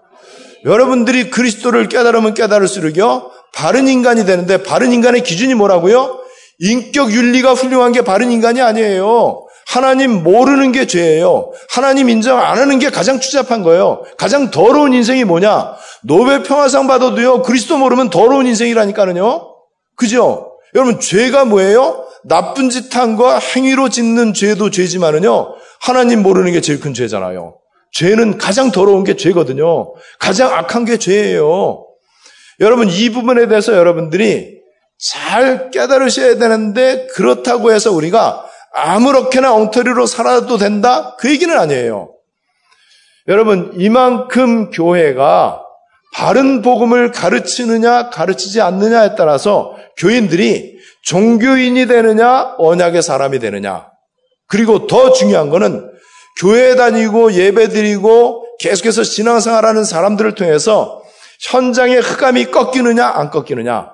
[0.65, 6.21] 여러분들이 그리스도를 깨달으면 깨달을수록요, 바른 인간이 되는데, 바른 인간의 기준이 뭐라고요?
[6.61, 9.47] 인격 윤리가 훌륭한 게 바른 인간이 아니에요.
[9.67, 11.51] 하나님 모르는 게 죄예요.
[11.71, 14.03] 하나님 인정 안 하는 게 가장 추잡한 거예요.
[14.19, 15.75] 가장 더러운 인생이 뭐냐?
[16.05, 19.49] 노벨 평화상 받아도요, 그리스도 모르면 더러운 인생이라니까는요.
[19.97, 20.53] 그죠?
[20.75, 22.05] 여러분, 죄가 뭐예요?
[22.25, 27.57] 나쁜 짓 한 거 행위로 짓는 죄도 죄지만은요, 하나님 모르는 게 제일 큰 죄잖아요.
[27.93, 29.95] 죄는 가장 더러운 게 죄거든요.
[30.19, 31.87] 가장 악한 게 죄예요.
[32.61, 34.61] 여러분, 이 부분에 대해서 여러분들이
[34.99, 41.17] 잘 깨달으셔야 되는데, 그렇다고 해서 우리가 아무렇게나 엉터리로 살아도 된다?
[41.19, 42.15] 그 얘기는 아니에요.
[43.29, 45.63] 여러분, 이만큼 교회가
[46.15, 53.89] 바른 복음을 가르치느냐, 가르치지 않느냐에 따라서 교인들이 종교인이 되느냐, 언약의 사람이 되느냐.
[54.49, 55.92] 그리고 더 중요한 거는
[56.39, 61.03] 교회 다니고 예배 드리고 계속해서 신앙생활하는 사람들을 통해서
[61.41, 63.93] 현장의 흑암이 꺾이느냐, 안 꺾이느냐.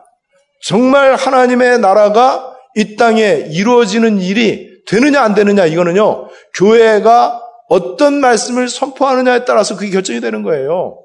[0.63, 6.29] 정말 하나님의 나라가 이 땅에 이루어지는 일이 되느냐 안 되느냐 이거는요.
[6.55, 10.99] 교회가 어떤 말씀을 선포하느냐에 따라서 그게 결정이 되는 거예요.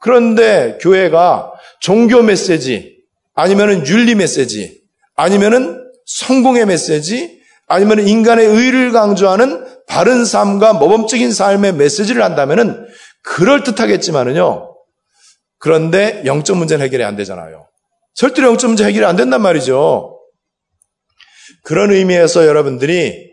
[0.00, 2.96] 그런데 교회가 종교 메시지
[3.34, 4.80] 아니면은 윤리 메시지
[5.16, 12.86] 아니면은 성공의 메시지 아니면 인간의 의를 강조하는 바른 삶과 모범적인 삶의 메시지를 한다면은
[13.22, 14.74] 그럴 듯하겠지만은요.
[15.58, 17.66] 그런데 영적 문제는 해결이 안 되잖아요.
[18.14, 20.18] 절대로 영적 문제 해결이 안 된단 말이죠.
[21.64, 23.32] 그런 의미에서 여러분들이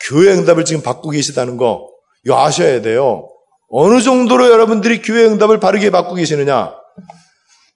[0.00, 1.88] 교회 응답을 지금 받고 계시다는 거
[2.24, 3.28] 이거 아셔야 돼요.
[3.68, 6.74] 어느 정도로 여러분들이 교회 응답을 바르게 받고 계시느냐?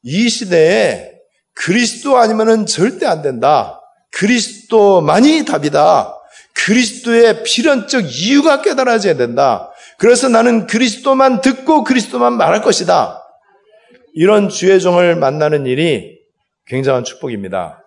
[0.03, 1.11] 이 시대에
[1.55, 3.81] 그리스도 아니면은 절대 안 된다.
[4.13, 6.15] 그리스도만이 답이다.
[6.55, 9.71] 그리스도의 필연적 이유가 깨달아져야 된다.
[9.99, 13.23] 그래서 나는 그리스도만 듣고 그리스도만 말할 것이다.
[14.15, 16.19] 이런 주의 종을 만나는 일이
[16.67, 17.85] 굉장한 축복입니다.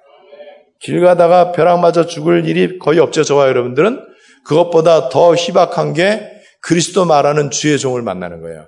[0.79, 3.23] 길 가다가 벼락 맞아 죽을 일이 거의 없죠.
[3.23, 3.99] 저와 여러분들은
[4.45, 6.29] 그것보다 더 희박한 게
[6.61, 8.67] 그리스도 말하는 주의 종을 만나는 거예요.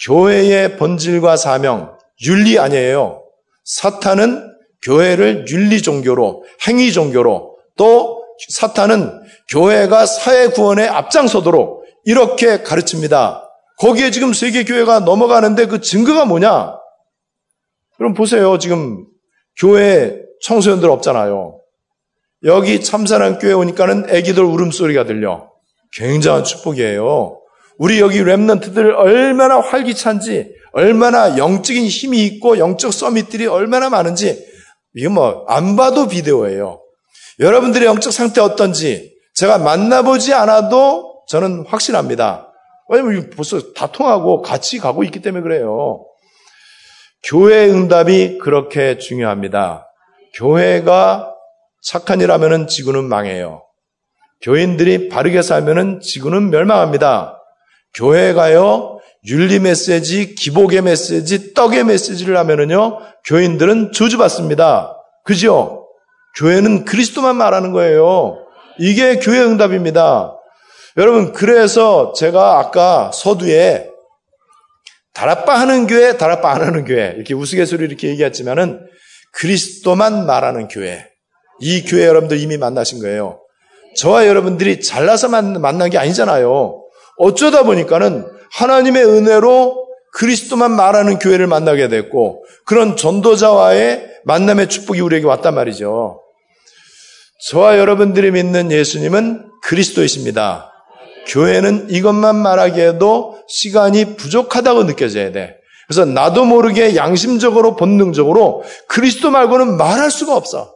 [0.00, 3.24] 교회의 본질과 사명, 윤리 아니에요.
[3.64, 8.13] 사탄은 교회를 윤리 종교로, 행위 종교로, 또
[8.48, 13.42] 사탄은 교회가 사회 구원에 앞장서도록 이렇게 가르칩니다.
[13.78, 16.74] 거기에 지금 세계 교회가 넘어가는데 그 증거가 뭐냐?
[17.96, 18.58] 그럼 보세요.
[18.58, 19.04] 지금
[19.58, 21.60] 교회 청소년들 없잖아요.
[22.44, 25.50] 여기 참사랑 교회 오니까는 애기들 울음소리가 들려.
[25.92, 27.40] 굉장한 축복이에요.
[27.78, 34.44] 우리 여기 랩런트들 얼마나 활기찬지, 얼마나 영적인 힘이 있고 영적 서밋들이 얼마나 많은지
[34.94, 36.83] 이게 뭐 안 봐도 비디오예요.
[37.40, 42.52] 여러분들의 영적 상태 어떤지 제가 만나보지 않아도 저는 확신합니다.
[42.88, 46.04] 왜냐면 벌써 다 통하고 같이 가고 있기 때문에 그래요.
[47.24, 49.88] 교회 응답이 그렇게 중요합니다.
[50.34, 51.32] 교회가
[51.82, 53.62] 착한 일 하면은 지구는 망해요.
[54.42, 57.40] 교인들이 바르게 살면은 지구는 멸망합니다.
[57.94, 64.96] 교회가요, 윤리 메시지, 기복의 메시지, 떡의 메시지를 하면은요, 교인들은 저주받습니다.
[65.24, 65.83] 그죠?
[66.36, 68.38] 교회는 그리스도만 말하는 거예요.
[68.78, 70.36] 이게 교회 응답입니다.
[70.96, 73.90] 여러분, 그래서 제가 아까 서두에
[75.12, 78.80] 다락바 하는 교회, 다락바 안 하는 교회, 이렇게 우스갯소리 이렇게 얘기했지만은
[79.32, 81.06] 그리스도만 말하는 교회.
[81.60, 83.40] 이 교회 여러분들 이미 만나신 거예요.
[83.96, 86.82] 저와 여러분들이 잘나서 만난 게 아니잖아요.
[87.18, 95.54] 어쩌다 보니까는 하나님의 은혜로 그리스도만 말하는 교회를 만나게 됐고 그런 전도자와의 만남의 축복이 우리에게 왔단
[95.54, 96.23] 말이죠.
[97.50, 100.72] 저와 여러분들이 믿는 예수님은 그리스도이십니다.
[101.26, 105.56] 교회는 이것만 말하기에도 시간이 부족하다고 느껴져야 돼.
[105.86, 110.74] 그래서 나도 모르게 양심적으로 본능적으로 그리스도 말고는 말할 수가 없어.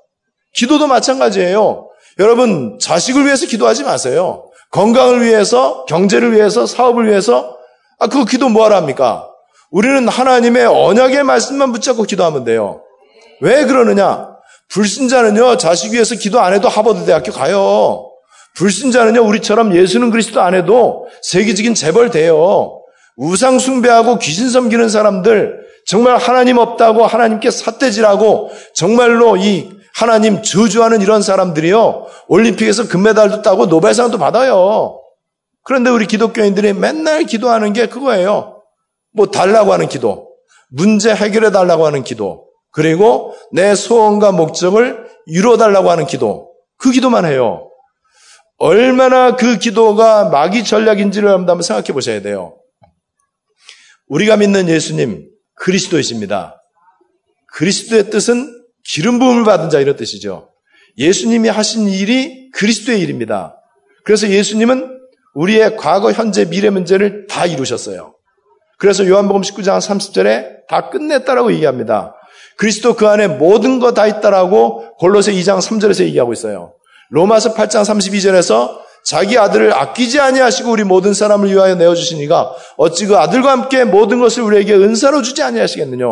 [0.55, 1.89] 기도도 마찬가지예요.
[2.19, 4.45] 여러분 자식을 위해서 기도하지 마세요.
[4.71, 7.57] 건강을 위해서, 경제를 위해서, 사업을 위해서
[7.99, 9.27] 아 그거 기도 뭐하러 합니까?
[9.71, 12.83] 우리는 하나님의 언약의 말씀만 붙잡고 기도하면 돼요.
[13.41, 14.38] 왜 그러느냐?
[14.69, 18.11] 불신자는요 자식 위해서 기도 안 해도 하버드 대학교 가요.
[18.55, 22.83] 불신자는요 우리처럼 예수는 그리스도 안 해도 세계적인 재벌 돼요.
[23.17, 31.23] 우상 숭배하고 귀신 섬기는 사람들 정말 하나님 없다고 하나님께 삿대질하고 정말로 이 하나님 저주하는 이런
[31.23, 32.07] 사람들이요.
[32.29, 35.01] 올림픽에서 금메달도 따고 노벨상도 받아요.
[35.65, 38.63] 그런데 우리 기독교인들이 맨날 기도하는 게 그거예요.
[39.13, 40.29] 뭐 달라고 하는 기도.
[40.71, 42.48] 문제 해결해 달라고 하는 기도.
[42.71, 46.53] 그리고 내 소원과 목적을 이루어 달라고 하는 기도.
[46.77, 47.71] 그 기도만 해요.
[48.59, 52.57] 얼마나 그 기도가 마귀 전략인지를 한번 생각해 보셔야 돼요.
[54.09, 56.61] 우리가 믿는 예수님, 그리스도이십니다.
[57.55, 58.55] 그리스도의 뜻은
[58.85, 60.51] 기름 부음을 받은 자 이런 뜻이죠.
[60.97, 63.57] 예수님이 하신 일이 그리스도의 일입니다.
[64.05, 64.99] 그래서 예수님은
[65.35, 68.17] 우리의 과거, 현재, 미래 문제를 다 이루셨어요.
[68.79, 72.15] 그래서 요한복음 19장 30절에 다 끝냈다라고 얘기합니다.
[72.59, 76.75] 그리스도 그 안에 모든 거 다 있다라고 골로새 2장 3절에서 얘기하고 있어요.
[77.11, 83.17] 로마서 8장 32절에서 자기 아들을 아끼지 아니하시고 우리 모든 사람을 위하여 내어 주시니가 어찌 그
[83.17, 86.05] 아들과 함께 모든 것을 우리에게 은사로 주지 아니하시겠느냐.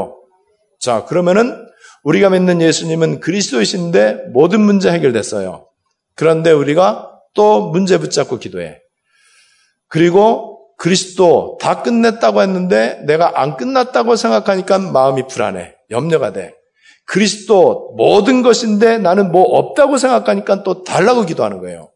[0.81, 1.67] 자, 그러면은
[2.05, 5.67] 우리가 믿는 예수님은 그리스도이신데 모든 문제 해결됐어요.
[6.15, 8.79] 그런데 우리가 또 문제 붙잡고 기도해.
[9.89, 15.76] 그리고 그리스도 다 끝냈다고 했는데 내가 안 끝났다고 생각하니까 마음이 불안해.
[15.91, 16.55] 염려가 돼.
[17.07, 21.91] 그리스도 모든 것인데 나는 뭐 없다고 생각하니까 또 달라고 기도하는 거예요.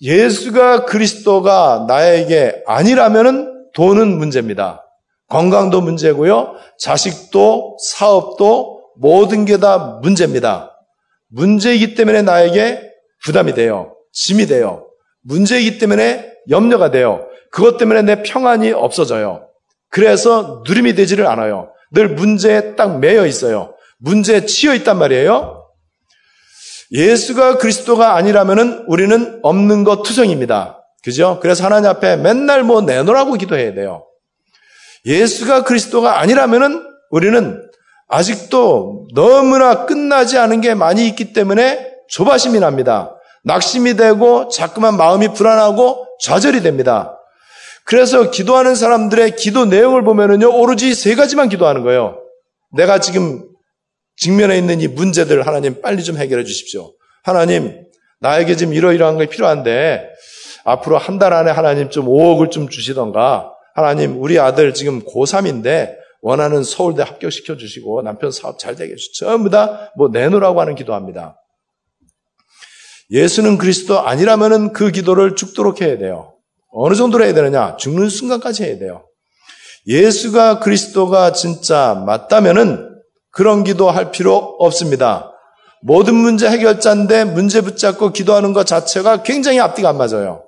[0.00, 4.84] 예수가 그리스도가 나에게 아니라면은 돈은 문제입니다.
[5.28, 6.54] 건강도 문제고요.
[6.78, 10.76] 자식도 사업도 모든 게 다 문제입니다.
[11.28, 12.82] 문제이기 때문에 나에게
[13.24, 13.94] 부담이 돼요.
[14.12, 14.86] 짐이 돼요.
[15.22, 17.26] 문제이기 때문에 염려가 돼요.
[17.50, 19.48] 그것 때문에 내 평안이 없어져요.
[19.88, 21.71] 그래서 누림이 되지를 않아요.
[21.92, 23.74] 늘 문제에 딱 매여 있어요.
[23.98, 25.66] 문제에 치여 있단 말이에요.
[26.90, 30.84] 예수가 그리스도가 아니라면 우리는 없는 것 투성입니다.
[31.02, 31.38] 그죠?
[31.40, 34.06] 그래서 하나님 앞에 맨날 뭐 내놓으라고 기도해야 돼요.
[35.04, 37.62] 예수가 그리스도가 아니라면은 우리는
[38.08, 43.16] 아직도 너무나 끝나지 않은 게 많이 있기 때문에 조바심이 납니다.
[43.44, 47.18] 낙심이 되고 자꾸만 마음이 불안하고 좌절이 됩니다.
[47.84, 52.18] 그래서 기도하는 사람들의 기도 내용을 보면은요, 오로지 세 가지만 기도하는 거예요.
[52.72, 53.44] 내가 지금
[54.16, 56.92] 직면해 있는 이 문제들 하나님 빨리 좀 해결해 주십시오.
[57.24, 57.84] 하나님,
[58.20, 60.08] 나에게 지금 이러이러한 게 필요한데,
[60.64, 66.62] 앞으로 한 달 안에 하나님 좀 5억을 좀 주시던가, 하나님, 우리 아들 지금 고3인데, 원하는
[66.62, 71.36] 서울대 합격시켜 주시고, 남편 사업 잘 되게 해주시고, 전부 다 뭐 내놓으라고 하는 기도합니다.
[73.10, 76.31] 예수는 그리스도 아니라면은 그 기도를 죽도록 해야 돼요.
[76.72, 77.76] 어느 정도로 해야 되느냐?
[77.76, 79.04] 죽는 순간까지 해야 돼요.
[79.86, 82.88] 예수가 그리스도가 진짜 맞다면은
[83.30, 85.30] 그런 기도 할 필요 없습니다.
[85.82, 90.44] 모든 문제 해결자인데 문제 붙잡고 기도하는 것 자체가 굉장히 앞뒤가 안 맞아요.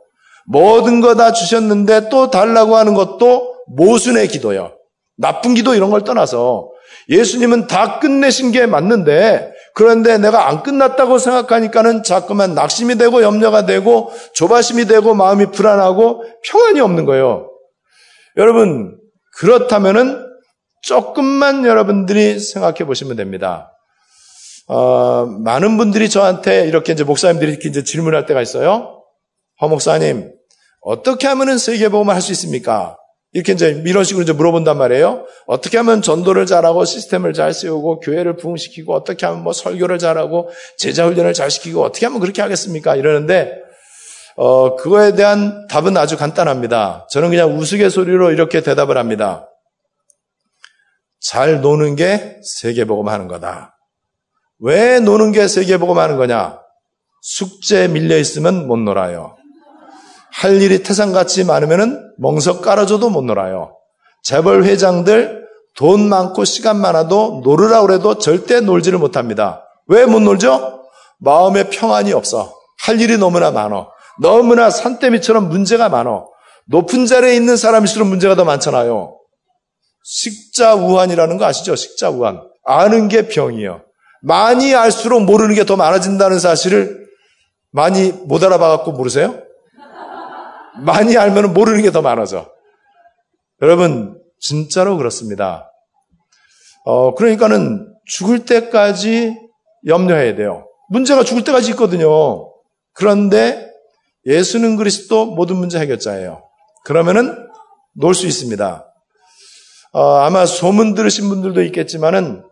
[0.46, 4.72] 모든 거 다 주셨는데 또 달라고 하는 것도 모순의 기도예요.
[5.16, 6.68] 나쁜 기도 이런 걸 떠나서
[7.08, 14.12] 예수님은 다 끝내신 게 맞는데 그런데 내가 안 끝났다고 생각하니까는 자꾸만 낙심이 되고 염려가 되고
[14.34, 17.50] 조바심이 되고 마음이 불안하고 평안이 없는 거예요.
[18.36, 18.96] 여러분
[19.36, 20.24] 그렇다면은
[20.82, 23.72] 조금만 여러분들이 생각해 보시면 됩니다.
[24.68, 29.02] 어, 많은 분들이 저한테 이렇게 이제 목사님들이 이렇게 이제 질문할 때가 있어요.
[29.60, 30.32] 허 목사님,
[30.82, 32.96] 어떻게 하면은 세계보험을 할 수 있습니까?
[33.34, 35.26] 이렇게 이제 이런 식으로 이제 물어본단 말이에요.
[35.46, 41.04] 어떻게 하면 전도를 잘하고 시스템을 잘 세우고 교회를 부흥시키고 어떻게 하면 뭐 설교를 잘하고 제자
[41.04, 42.94] 훈련을 잘 시키고 어떻게 하면 그렇게 하겠습니까?
[42.94, 43.58] 이러는데
[44.36, 47.08] 어 그거에 대한 답은 아주 간단합니다.
[47.10, 49.48] 저는 그냥 우스갯소리로 이렇게 대답을 합니다.
[51.20, 53.76] 잘 노는 게 세계복음 하는 거다.
[54.60, 56.60] 왜 노는 게 세계복음 하는 거냐?
[57.20, 59.36] 숙제 밀려 있으면 못 놀아요.
[60.30, 63.76] 할 일이 태산같이 많으면 멍석 깔아줘도 못 놀아요.
[64.22, 65.44] 재벌 회장들
[65.76, 69.64] 돈 많고 시간 많아도 놀으라 그래도 절대 놀지를 못합니다.
[69.86, 70.82] 왜 못 놀죠?
[71.18, 72.54] 마음에 평안이 없어.
[72.84, 73.88] 할 일이 너무나 많어.
[74.20, 76.26] 너무나 산더미처럼 문제가 많어.
[76.66, 79.18] 높은 자리에 있는 사람일수록 문제가 더 많잖아요.
[80.04, 81.76] 식자우환이라는 거 아시죠?
[81.76, 82.40] 식자우환.
[82.64, 83.82] 아는 게 병이에요.
[84.22, 87.04] 많이 알수록 모르는 게 더 많아진다는 사실을
[87.70, 89.42] 많이 못 알아봐갖고 모르세요?
[90.82, 92.50] 많이 알면 모르는 게 더 많아져.
[93.62, 95.70] 여러분, 진짜로 그렇습니다.
[96.84, 99.36] 어, 그러니까는 죽을 때까지
[99.86, 100.66] 염려해야 돼요.
[100.90, 102.50] 문제가 죽을 때까지 있거든요.
[102.92, 103.70] 그런데
[104.26, 106.42] 예수는 그리스도 모든 문제 해결자예요.
[106.84, 107.36] 그러면은
[107.94, 108.86] 놀 수 있습니다.
[109.92, 112.42] 어, 아마 소문 들으신 분들도 있겠지만은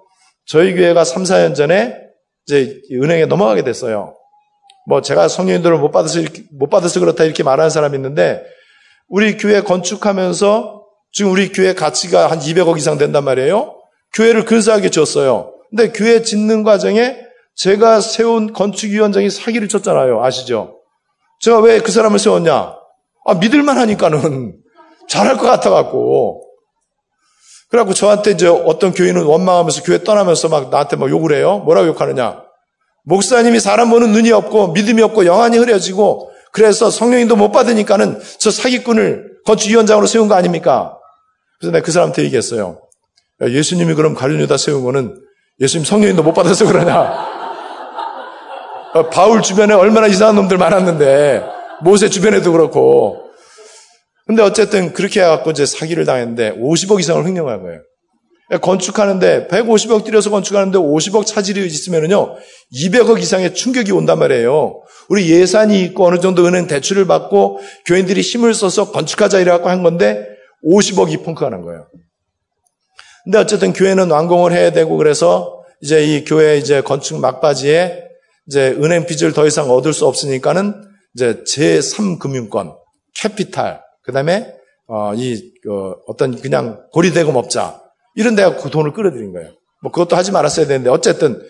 [0.46, 1.96] 저희 교회가 3, 4년 전에
[2.46, 4.16] 이제 은행에 넘어가게 됐어요.
[4.86, 8.42] 뭐 제가 성령인들을 못 받아서 이렇게, 못 받아서 그렇다 이렇게 말하는 사람이 있는데
[9.08, 13.76] 우리 교회 건축하면서 지금 우리 교회 가치가 한 200억 이상 된단 말이에요.
[14.14, 15.52] 교회를 근사하게 지었어요.
[15.70, 17.18] 근데 교회 짓는 과정에
[17.54, 20.22] 제가 세운 건축위원장이 사기를 쳤잖아요.
[20.24, 20.78] 아시죠?
[21.40, 22.76] 제가 왜 그 사람을 세웠냐?
[23.26, 24.56] 아, 믿을만 하니까는
[25.08, 26.48] 잘할 것 같아갖고.
[27.68, 31.58] 그래갖고 저한테 이제 어떤 교인은 원망하면서 교회 떠나면서 막 나한테 막 욕을 해요.
[31.60, 32.41] 뭐라고 욕하느냐?
[33.04, 39.38] 목사님이 사람 보는 눈이 없고 믿음이 없고 영안이 흐려지고 그래서 성령님도 못 받으니까는 저 사기꾼을
[39.44, 40.96] 건축위원장으로 세운 거 아닙니까?
[41.58, 42.80] 그래서 내가 그 사람한테 얘기했어요.
[43.40, 45.20] 예수님이 그럼 가룟유다 세운 거는
[45.60, 47.32] 예수님 성령님도 못 받아서 그러냐?
[48.94, 51.42] 어, 바울 주변에 얼마나 이상한 놈들 많았는데
[51.82, 53.30] 모세 주변에도 그렇고
[54.26, 57.80] 근데 어쨌든 그렇게 해갖고 이제 사기를 당했는데 50억 이상을 횡령한 거예요.
[58.60, 62.36] 건축하는데 150억 들여서 건축하는데 50억 차질이 있으면은요
[62.74, 64.82] 200억 이상의 충격이 온단 말이에요.
[65.08, 70.26] 우리 예산이 있고 어느 정도 은행 대출을 받고 교인들이 힘을 써서 건축하자 이래갖고 한 건데
[70.64, 71.86] 50억이 펑크가 난 거예요.
[73.24, 78.04] 근데 어쨌든 교회는 완공을 해야 되고 그래서 이제 이 교회 이제 건축 막바지에
[78.46, 80.74] 이제 은행 빚을 더 이상 얻을 수 없으니까는
[81.14, 82.76] 이제 제3금융권,
[83.14, 84.52] 캐피탈, 그 다음에
[84.88, 87.81] 어, 이 어, 어떤 그냥 고리대금 업자
[88.14, 89.50] 이런 데가 그 돈을 끌어들인 거예요.
[89.82, 91.40] 뭐 그것도 하지 말았어야 되는데 어쨌든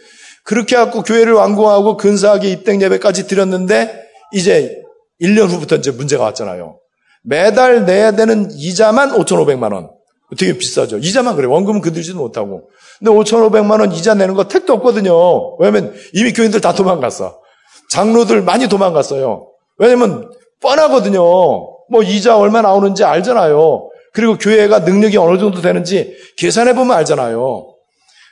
[0.45, 4.77] 그렇게 해갖고 교회를 완공하고 근사하게 입당 예배까지 드렸는데 이제
[5.21, 6.79] 1년 후부터 이제 문제가 왔잖아요.
[7.23, 9.91] 매달 내야 되는 이자만 5,500만 원.
[10.39, 10.99] 되게 비싸죠.
[10.99, 11.47] 이자만 그래.
[11.47, 12.71] 원금은 건들지도 못하고.
[12.99, 15.57] 근데 5,500만 원 이자 내는 거 택도 없거든요.
[15.59, 17.39] 왜냐면 이미 교인들 다 도망갔어.
[17.91, 19.49] 장로들 많이 도망갔어요.
[19.79, 20.31] 왜냐면
[20.61, 21.21] 뻔하거든요.
[21.21, 23.91] 뭐 이자 얼마 나오는지 알잖아요.
[24.13, 27.75] 그리고 교회가 능력이 어느 정도 되는지 계산해 보면 알잖아요.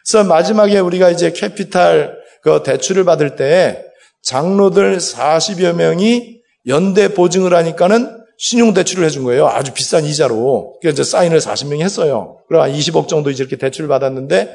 [0.07, 3.85] 그래서 마지막에 우리가 이제 캐피탈 그 대출을 받을 때
[4.23, 9.49] 장로들 40여 명이 연대 보증을 하니까는 신용 대출을 해준 거예요.
[9.49, 10.79] 아주 비싼 이자로.
[10.81, 12.39] 그래서 이제 사인을 40명이 했어요.
[12.49, 14.51] 그럼 20억 정도 이렇게 대출을 받았는데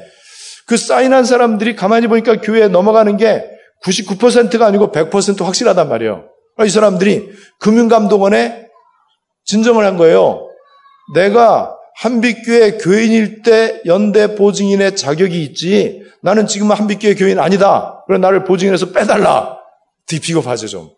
[0.66, 3.44] 그 사인한 사람들이 가만히 보니까 교회에 넘어가는 게
[3.84, 6.24] 99%가 아니고 100% 확실하단 말이에요.
[6.64, 8.66] 이 사람들이 금융감독원에
[9.44, 10.45] 진정을 한 거예요.
[11.14, 16.02] 내가 한빛교회 교인일 때 연대 보증인의 자격이 있지.
[16.22, 18.02] 나는 지금 한빛교회 교인 아니다.
[18.06, 19.56] 그래 나를 보증인에서 빼달라.
[20.06, 20.90] 되게 비겁하죠 좀.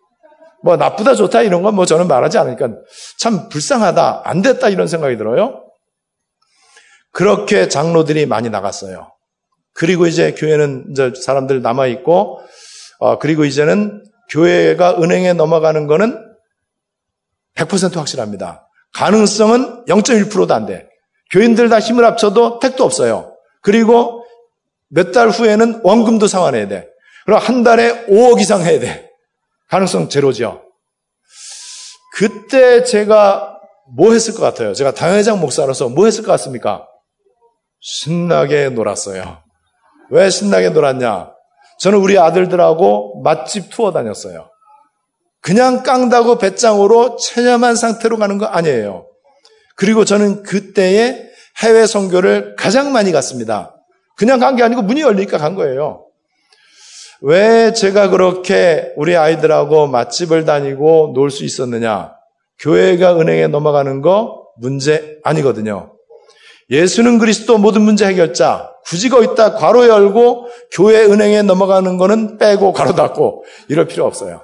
[0.61, 2.69] 뭐 나쁘다 좋다 이런 건 뭐 저는 말하지 않으니까
[3.17, 4.23] 참 불쌍하다.
[4.25, 5.63] 안 됐다 이런 생각이 들어요.
[7.11, 9.11] 그렇게 장로들이 많이 나갔어요.
[9.73, 12.41] 그리고 이제 교회는 이제 사람들 남아 있고
[12.99, 16.19] 어, 그리고 이제는 교회가 은행에 넘어가는 거는
[17.55, 18.68] 100% 확실합니다.
[18.93, 20.87] 가능성은 0.1%도 안 돼.
[21.31, 23.35] 교인들 다 힘을 합쳐도 택도 없어요.
[23.61, 24.25] 그리고
[24.89, 26.87] 몇 달 후에는 원금도 상환해야 돼.
[27.25, 29.09] 그럼 한 달에 5억 이상 해야 돼.
[29.69, 30.63] 가능성 제로죠.
[32.15, 33.59] 그때 제가
[33.95, 34.73] 뭐 했을 것 같아요?
[34.73, 36.87] 제가 당회장 목사로서 뭐 했을 것 같습니까?
[37.79, 39.41] 신나게 놀았어요.
[40.11, 41.31] 왜 신나게 놀았냐?
[41.79, 44.49] 저는 우리 아들들하고 맛집 투어 다녔어요.
[45.41, 49.07] 그냥 깡다고 배짱으로 체념한 상태로 가는 거 아니에요.
[49.75, 51.23] 그리고 저는 그때에
[51.63, 53.75] 해외 선교를 가장 많이 갔습니다.
[54.17, 56.05] 그냥 간 게 아니고 문이 열리니까 간 거예요.
[57.21, 62.13] 왜 제가 그렇게 우리 아이들하고 맛집을 다니고 놀 수 있었느냐?
[62.59, 65.93] 교회가 은행에 넘어가는 거 문제 아니거든요.
[66.69, 68.71] 예수는 그리스도 모든 문제 해결자.
[68.85, 74.41] 굳이 거기다 괄호 열고 교회 은행에 넘어가는 거는 빼고 괄호 닫고 이럴 필요 없어요.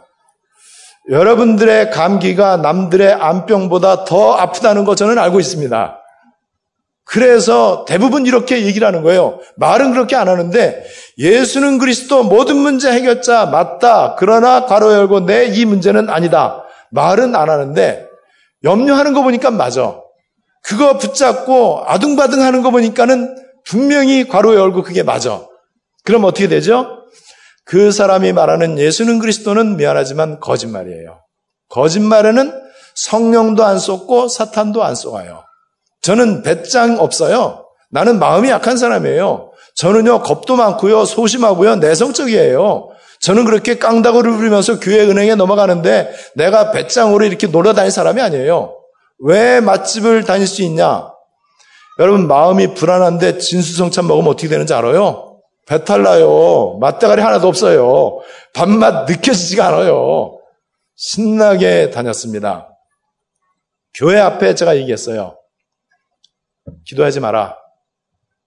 [1.10, 6.00] 여러분들의 감기가 남들의 암병보다 더 아프다는 거 저는 알고 있습니다.
[7.08, 9.40] 그래서 대부분 이렇게 얘기를 하는 거예요.
[9.58, 10.84] 말은 그렇게 안 하는데
[11.20, 14.16] 예수는 그리스도 모든 문제 해결자 맞다.
[14.18, 16.64] 그러나 괄호 열고 내 이 문제는 아니다.
[16.90, 18.08] 말은 안 하는데
[18.64, 19.98] 염려하는 거 보니까 맞아.
[20.64, 23.36] 그거 붙잡고 아둥바둥 하는 거 보니까는
[23.66, 25.42] 분명히 괄호 열고 그게 맞아.
[26.04, 27.05] 그럼 어떻게 되죠?
[27.66, 31.20] 그 사람이 말하는 예수는 그리스도는 미안하지만 거짓말이에요.
[31.70, 32.54] 거짓말에는
[32.96, 35.44] 성령도 안 쏟고 사탄도 안 쏘아요.
[36.02, 37.66] 저는 배짱 없어요.
[37.90, 39.52] 나는 마음이 약한 사람이에요.
[39.76, 42.90] 저는요, 겁도 많고요, 소심하고요, 내성적이에요.
[43.20, 48.76] 저는 그렇게 깡다구를 부리면서 교회 은행에 넘어가는데 내가 배짱으로 이렇게 놀아다닐 사람이 아니에요.
[49.20, 51.10] 왜 맛집을 다닐 수 있냐?
[52.00, 55.35] 여러분 마음이 불안한데 진수성찬 먹으면 어떻게 되는지 알아요?
[55.66, 56.78] 배탈 나요.
[56.80, 58.20] 맛대가리 하나도 없어요.
[58.54, 60.40] 밥맛 느껴지지가 않아요.
[60.96, 62.70] 신나게 다녔습니다.
[63.94, 65.38] 교회 앞에 제가 얘기했어요.
[66.86, 67.58] 기도하지 마라.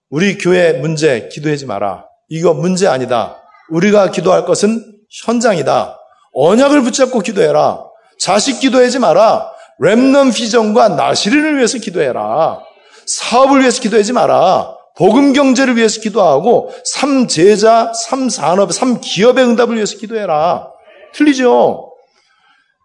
[0.09, 2.05] 우리 교회 문제 기도하지 마라.
[2.29, 3.37] 이거 문제 아니다.
[3.69, 4.83] 우리가 기도할 것은
[5.23, 5.99] 현장이다.
[6.33, 7.83] 언약을 붙잡고 기도해라.
[8.19, 9.51] 자식 기도하지 마라.
[9.79, 12.61] 렘넌 비전과 나시린을 위해서 기도해라.
[13.05, 14.78] 사업을 위해서 기도하지 마라.
[14.99, 20.73] 복음 경제를 위해서 기도하고 삼 제자, 삼 산업, 삼 기업의 응답을 위해서 기도해라.
[21.13, 21.93] 틀리죠?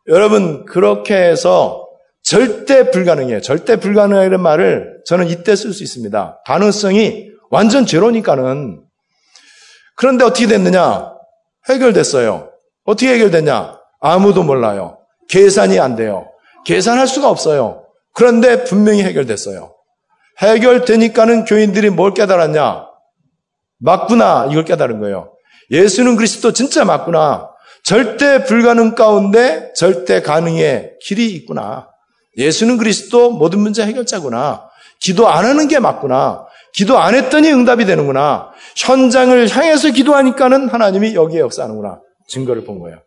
[0.07, 1.89] 여러분 그렇게 해서
[2.23, 3.41] 절대 불가능해요.
[3.41, 6.43] 절대 불가능하다는 말을 저는 이때 쓸 수 있습니다.
[6.47, 8.85] 가능성이 완전 제로니까는.
[9.97, 11.13] 그런데 어떻게 됐느냐?
[11.69, 12.49] 해결됐어요.
[12.85, 13.77] 어떻게 해결됐냐?
[14.01, 14.99] 아무도 몰라요.
[15.31, 16.29] 계산이 안 돼요.
[16.65, 17.87] 계산할 수가 없어요.
[18.13, 19.74] 그런데 분명히 해결됐어요.
[20.41, 22.87] 해결되니까는 교인들이 뭘 깨달았냐?
[23.79, 24.49] 맞구나.
[24.51, 25.33] 이걸 깨달은 거예요.
[25.71, 27.51] 예수는 그리스도 진짜 맞구나.
[27.85, 31.89] 절대 불가능 가운데 절대 가능의 길이 있구나.
[32.37, 34.69] 예수는 그리스도 모든 문제 해결자구나.
[35.01, 36.47] 기도 안 하는 게 맞구나.
[36.73, 38.51] 기도 안 했더니 응답이 되는구나.
[38.77, 42.01] 현장을 향해서 기도하니까는 하나님이 여기에 역사하는구나.
[42.29, 42.99] 증거를 본 거예요.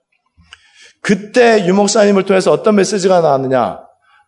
[1.01, 3.79] 그때 유목사님을 통해서 어떤 메시지가 나왔느냐?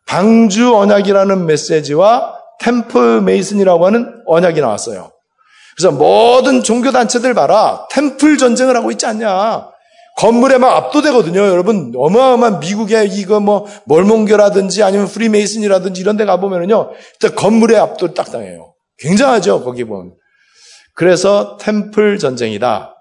[0.08, 5.12] 방주 언약이라는 메시지와 템플 메이슨이라고 하는 언약이 나왔어요.
[5.76, 7.88] 그래서 모든 종교 단체들 봐라.
[7.91, 9.70] temple 전쟁을 하고 있지 않냐.
[10.18, 11.39] 건물에 막 압도되거든요.
[11.39, 16.91] 여러분, 어마어마한 미국의 이거 뭐, 몰몬교라든지 아니면 프리메이슨이라든지 이런 데 가보면은요.
[17.14, 18.74] 일단 건물에 압도를 딱 당해요.
[18.97, 19.64] 굉장하죠.
[19.64, 20.14] 거기 보면.
[20.93, 22.93] 그래서 temple 전쟁이다.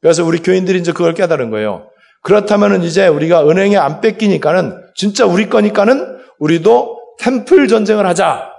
[0.00, 1.88] 그래서 우리 교인들이 이제 그걸 깨달은 거예요.
[2.22, 8.49] 그렇다면은 이제 우리가 은행에 안 뺏기니까는 진짜 우리 거니까는 우리도 temple 전쟁을 하자.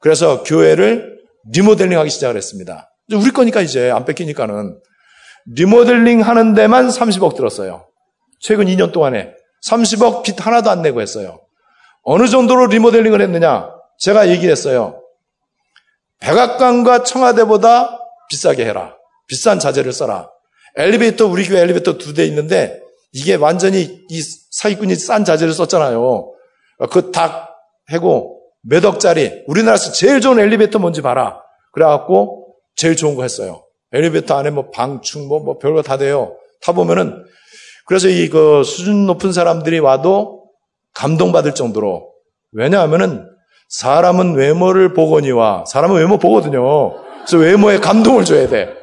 [0.00, 1.20] 그래서 교회를
[1.52, 2.90] 리모델링 하기 시작을 했습니다.
[3.12, 4.78] 우리 거니까 이제 안 뺏기니까는
[5.46, 7.86] 리모델링 하는 데만 30억 들었어요.
[8.40, 9.32] 최근 2년 동안에
[9.66, 11.40] 30억 빚 하나도 안 내고 했어요.
[12.02, 13.70] 어느 정도로 리모델링을 했느냐?
[13.98, 15.02] 제가 얘기했어요.
[16.20, 17.98] 백악관과 청와대보다
[18.28, 18.96] 비싸게 해라.
[19.26, 20.30] 비싼 자재를 써라.
[20.76, 22.80] 엘리베이터 우리 교회 엘리베이터 두 대 있는데
[23.12, 26.32] 이게 완전히 이 사기꾼이 싼 자재를 썼잖아요.
[26.90, 27.50] 그 닭
[27.90, 31.40] 해고 몇 억짜리 우리나라에서 제일 좋은 엘리베이터 뭔지 봐라.
[31.72, 33.64] 그래갖고 제일 좋은 거 했어요.
[33.92, 36.36] 엘리베이터 안에 뭐 방충 뭐, 뭐 별거 다 돼요.
[36.62, 37.24] 타보면은
[37.86, 40.44] 그래서 이 그 수준 높은 사람들이 와도
[40.94, 42.10] 감동받을 정도로
[42.52, 43.26] 왜냐하면은
[43.68, 46.94] 사람은 외모를 보거니와 사람은 외모 보거든요.
[47.24, 48.74] 그래서 외모에 감동을 줘야 돼.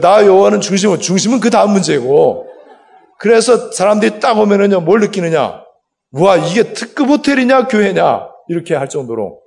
[0.00, 2.46] 나 여호와는 중심은 중심은 그 다음 문제고
[3.18, 5.62] 그래서 사람들이 딱 오면은요 뭘 느끼느냐?
[6.12, 9.40] 와 이게 특급 호텔이냐 교회냐 이렇게 할 정도로.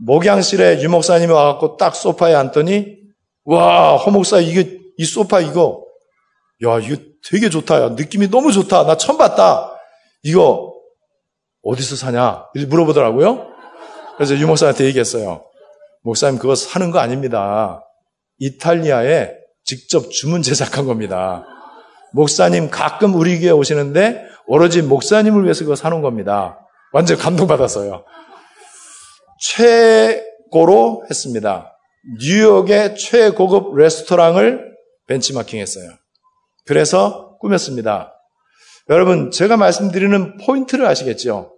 [0.00, 2.98] 목양실에 유 목사님이 와갖고 딱 소파에 앉더니
[3.44, 5.84] 와 허 목사 이게 이 소파 이거.
[6.64, 6.96] 야 이거
[7.28, 7.82] 되게 좋다.
[7.82, 8.84] 야 느낌이 너무 좋다.
[8.84, 9.72] 나 처음 봤다.
[10.22, 10.72] 이거
[11.62, 12.46] 어디서 사냐?
[12.68, 13.46] 물어보더라고요.
[14.16, 15.44] 그래서 유 목사한테 얘기했어요.
[16.02, 17.82] 목사님 그거 사는 거 아닙니다.
[18.38, 19.32] 이탈리아에
[19.64, 21.44] 직접 주문 제작한 겁니다.
[22.14, 26.58] 목사님 가끔 우리 교회 오시는데 오로지 목사님을 위해서 그거 사는 겁니다
[26.92, 28.04] 완전 감동받았어요
[29.40, 31.72] 최고로 했습니다.
[32.20, 34.72] 뉴욕의 최고급 레스토랑을
[35.06, 35.90] 벤치마킹했어요.
[36.66, 38.14] 그래서 꾸몄습니다.
[38.90, 41.54] 여러분, 제가 말씀드리는 포인트를 아시겠죠?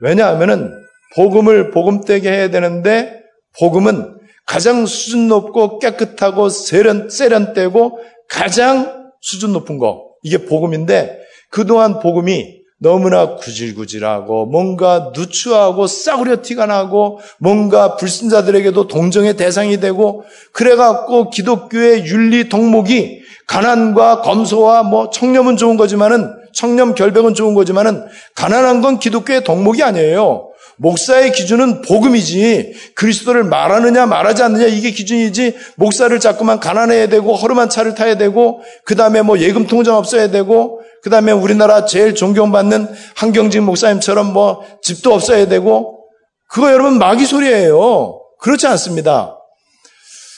[0.00, 0.72] 왜냐하면은
[1.14, 3.22] 복음을 복음되게 해야 되는데
[3.58, 7.98] 복음은 가장 수준 높고 깨끗하고 세련, 세련되고
[8.28, 10.10] 가장 수준 높은 거.
[10.22, 19.80] 이게 복음인데 그동안 복음이 너무나 구질구질하고 뭔가 누추하고 싸구려 티가 나고 뭔가 불신자들에게도 동정의 대상이
[19.80, 28.04] 되고 그래갖고 기독교의 윤리 덕목이 가난과 검소와 뭐 청렴은 좋은 거지만은 청렴 결백은 좋은 거지만은
[28.34, 30.50] 가난한 건 기독교의 덕목이 아니에요.
[30.76, 37.94] 목사의 기준은 복음이지 그리스도를 말하느냐 말하지 않느냐 이게 기준이지 목사를 자꾸만 가난해야 되고 허름한 차를
[37.94, 43.64] 타야 되고 그 다음에 뭐 예금 통장 없어야 되고 그 다음에 우리나라 제일 존경받는 한경진
[43.64, 46.02] 목사님처럼 뭐 집도 없어야 되고
[46.48, 48.22] 그거 여러분 마귀 소리예요.
[48.40, 49.38] 그렇지 않습니다.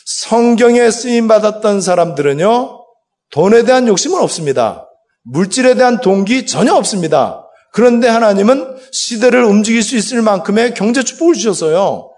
[0.07, 2.81] 성경에 쓰임 받았던 사람들은요
[3.31, 4.91] 돈에 대한 욕심은 없습니다.
[5.23, 7.49] 물질에 대한 동기 전혀 없습니다.
[7.73, 12.11] 그런데 하나님은 시대를 움직일 수 있을 만큼의 경제 축복을 주셨어요.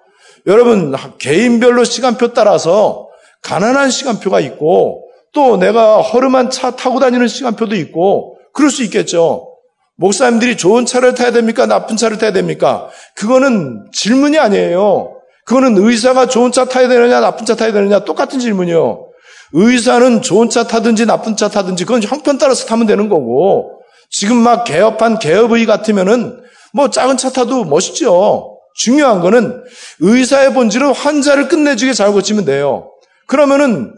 [0.47, 3.09] 여러분, 개인별로 시간표 따라서
[3.43, 9.55] 가난한 시간표가 있고 또 내가 허름한 차 타고 다니는 시간표도 있고 그럴 수 있겠죠.
[9.95, 11.67] 목사님들이 좋은 차를 타야 됩니까?
[11.67, 12.89] 나쁜 차를 타야 됩니까?
[13.15, 15.15] 그거는 질문이 아니에요.
[15.45, 19.07] 그거는 의사가 좋은 차 타야 되느냐, 나쁜 차 타야 되느냐, 똑같은 질문이요.
[19.53, 23.81] 의사는 좋은 차 타든지 나쁜 차 타든지 그건 형편 따라서 타면 되는 거고,
[24.11, 26.41] 지금 막 개업한 개업의 같으면은
[26.73, 28.59] 뭐 작은 차 타도 멋있죠.
[28.75, 29.63] 중요한 거는
[30.01, 32.91] 의사의 본질은 환자를 끝내주게 잘 고치면 돼요.
[33.29, 33.95] 그러면은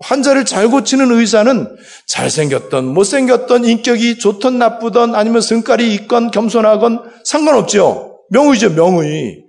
[0.00, 1.76] 환자를 잘 고치는 의사는
[2.06, 8.20] 잘생겼던, 못생겼던, 인격이 좋던, 나쁘던, 아니면 성깔이 있건, 겸손하건 상관없죠.
[8.30, 9.44] 명의죠, 명의.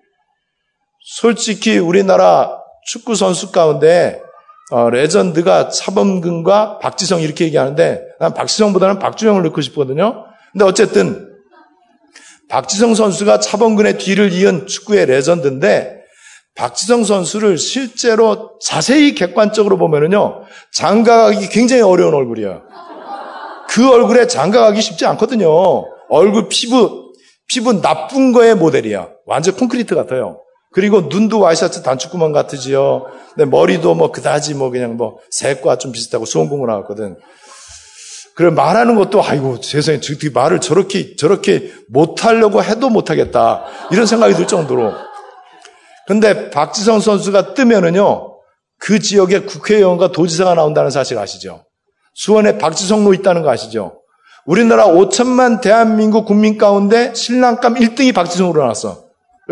[1.03, 4.21] 솔직히 우리나라 축구 선수 가운데
[4.71, 10.25] 어, 레전드가 차범근과 박지성 이렇게 얘기하는데 난 박지성보다는 박주영을 넣고 싶거든요.
[10.53, 11.29] 근데 어쨌든
[12.47, 16.00] 박지성 선수가 차범근의 뒤를 이은 축구의 레전드인데
[16.55, 20.43] 박지성 선수를 실제로 자세히 객관적으로 보면은요
[20.73, 22.61] 장가가기 굉장히 어려운 얼굴이에요.
[23.69, 25.47] 그 얼굴에 장가가기 쉽지 않거든요.
[26.09, 27.13] 얼굴 피부
[27.47, 29.09] 피부 나쁜 거의 모델이야.
[29.25, 30.41] 완전 콘크리트 같아요.
[30.73, 33.05] 그리고 눈도 와이셔츠 단축구멍 같으지요.
[33.35, 37.17] 근데 머리도 뭐 그다지 뭐 그냥 뭐 새과 좀 비슷하고 수원공을 나왔거든.
[38.35, 39.99] 그래 말하는 것도 아이고 세상에
[40.33, 44.93] 말을 저렇게 저렇게 못하려고 해도 못하겠다 이런 생각이 들 정도로.
[46.11, 48.37] 근데 박지성 선수가 뜨면은요
[48.77, 51.63] 그 지역에 국회의원과 도지사가 나온다는 사실 아시죠?
[52.15, 54.01] 수원에 박지성로 있다는 거 아시죠?
[54.45, 59.05] 우리나라 5천만 대한민국 국민 가운데 신랑감 1등이 박지성으로 나왔어.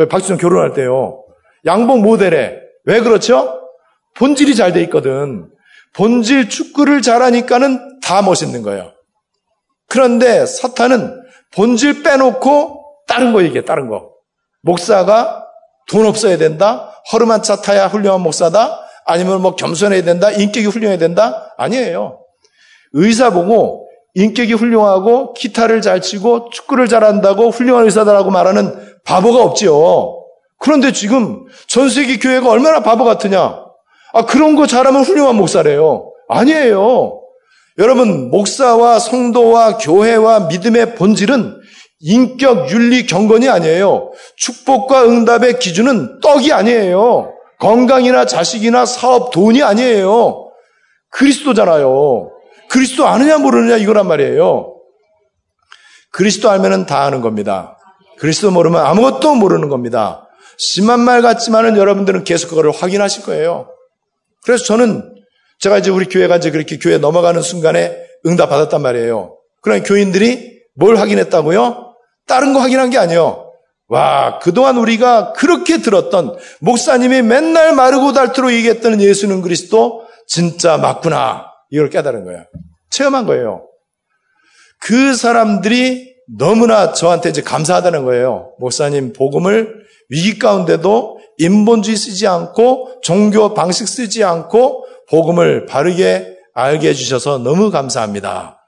[0.10, 1.24] 박지성 결혼할 때요.
[1.66, 2.60] 양복 모델에.
[2.84, 3.62] 왜 그렇죠?
[4.18, 5.47] 본질이 잘 돼 있거든.
[5.95, 8.91] 본질 축구를 잘하니까는 다 멋있는 거예요.
[9.88, 11.22] 그런데 사탄은
[11.53, 14.10] 본질 빼놓고 다른 거 얘기해, 다른 거.
[14.62, 15.38] 목사가
[15.89, 17.01] 돈 없어야 된다?
[17.11, 18.79] 허름한 차 타야 훌륭한 목사다?
[19.05, 20.31] 아니면 뭐 겸손해야 된다?
[20.31, 21.53] 인격이 훌륭해야 된다?
[21.57, 22.19] 아니에요.
[22.93, 30.15] 의사 보고 인격이 훌륭하고 기타를 잘 치고 축구를 잘한다고 훌륭한 의사다라고 말하는 바보가 없지요.
[30.59, 33.63] 그런데 지금 전 세계 교회가 얼마나 바보 같으냐?
[34.13, 36.11] 아, 그런 거 잘하면 훌륭한 목사래요.
[36.27, 37.21] 아니에요.
[37.77, 41.59] 여러분, 목사와 성도와 교회와 믿음의 본질은
[42.01, 44.11] 인격, 윤리, 경건이 아니에요.
[44.37, 47.33] 축복과 응답의 기준은 떡이 아니에요.
[47.59, 50.49] 건강이나 자식이나 사업, 돈이 아니에요.
[51.11, 52.31] 그리스도잖아요.
[52.69, 54.75] 그리스도 아느냐 모르느냐 이거란 말이에요.
[56.11, 57.77] 그리스도 알면은 다 아는 겁니다.
[58.17, 60.27] 그리스도 모르면 아무것도 모르는 겁니다.
[60.57, 63.69] 심한 말 같지만은 여러분들은 계속 그거를 확인하실 거예요.
[64.43, 65.15] 그래서 저는
[65.59, 69.37] 제가 이제 우리 교회가 이제 그렇게 교회 넘어가는 순간에 응답 받았단 말이에요.
[69.61, 71.88] 그러니 교인들이 뭘 확인했다고요?
[72.30, 73.51] 다른 거 확인한 게 아니에요.
[73.89, 81.47] 와, 그동안 우리가 그렇게 들었던 목사님이 맨날 마르고 닳도록 얘기했던 예수는 그리스도 진짜 맞구나.
[81.71, 82.45] 이걸 깨달은 거예요.
[82.91, 83.65] 체험한 거예요.
[84.80, 88.51] 그 사람들이 너무나 저한테 이제 감사하다는 거예요.
[88.59, 89.73] 목사님 복음을
[90.09, 98.59] 위기 가운데도 인본주의 쓰지 않고 종교 방식 쓰지 않고 복음을 바르게 알게 해주셔서 너무 감사합니다.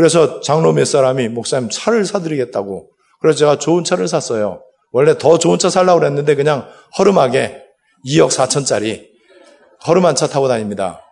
[0.00, 2.88] 그래서 장로 몇 사람이 목사님 차를 사드리겠다고.
[3.20, 4.62] 그래서 제가 좋은 차를 샀어요.
[4.92, 6.66] 원래 더 좋은 차 살라고 그랬는데 그냥
[6.98, 7.62] 허름하게
[8.06, 9.04] 2억 4천짜리
[9.86, 11.02] 허름한 차 타고 다닙니다.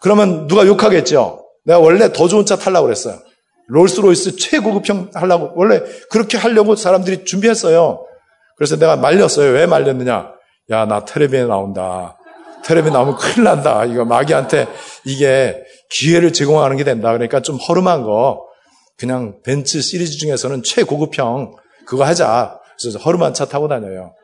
[0.00, 1.46] 그러면 누가 욕하겠죠?
[1.64, 3.18] 내가 원래 더 좋은 차 타려고 그랬어요.
[3.68, 8.04] 롤스로이스 최고급형 하려고, 원래 그렇게 하려고 사람들이 준비했어요.
[8.58, 9.52] 그래서 내가 말렸어요.
[9.52, 10.32] 왜 말렸느냐?
[10.68, 12.18] 야, 나 텔레비에 나온다.
[12.64, 13.84] 텔레비 나오면 큰일 난다.
[13.84, 14.66] 이거 마귀한테
[15.04, 17.12] 이게 기회를 제공하는 게 된다.
[17.12, 18.46] 그러니까 좀 허름한 거,
[18.96, 21.54] 그냥 벤츠 시리즈 중에서는 최고급형
[21.86, 22.58] 그거 하자.
[22.80, 24.14] 그래서 허름한 차 타고 다녀요.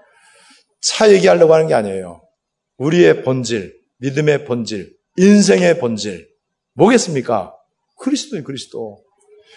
[0.80, 2.20] 차 얘기하려고 하는 게 아니에요.
[2.76, 6.26] 우리의 본질, 믿음의 본질, 인생의 본질.
[6.74, 7.54] 뭐겠습니까?
[8.00, 8.98] 그리스도예요, 그리스도.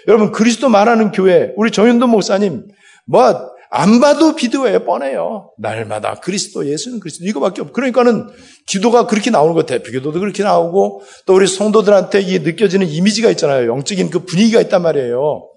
[0.08, 2.68] 여러분, 그리스도 말하는 교회, 우리 정윤도 목사님,
[3.08, 5.52] 뭐, 안 봐도 비디오에 뻔해요.
[5.58, 7.26] 날마다 그리스도, 예수는 그리스도.
[7.26, 7.74] 이거밖에 없.
[7.74, 8.30] 그러니까는
[8.68, 13.70] 기도가 그렇게 나오는 것 대표 기도도 그렇게 나오고 또 우리 성도들한테 이 느껴지는 이미지가 있잖아요.
[13.70, 15.50] 영적인 그 분위기가 있단 말이에요.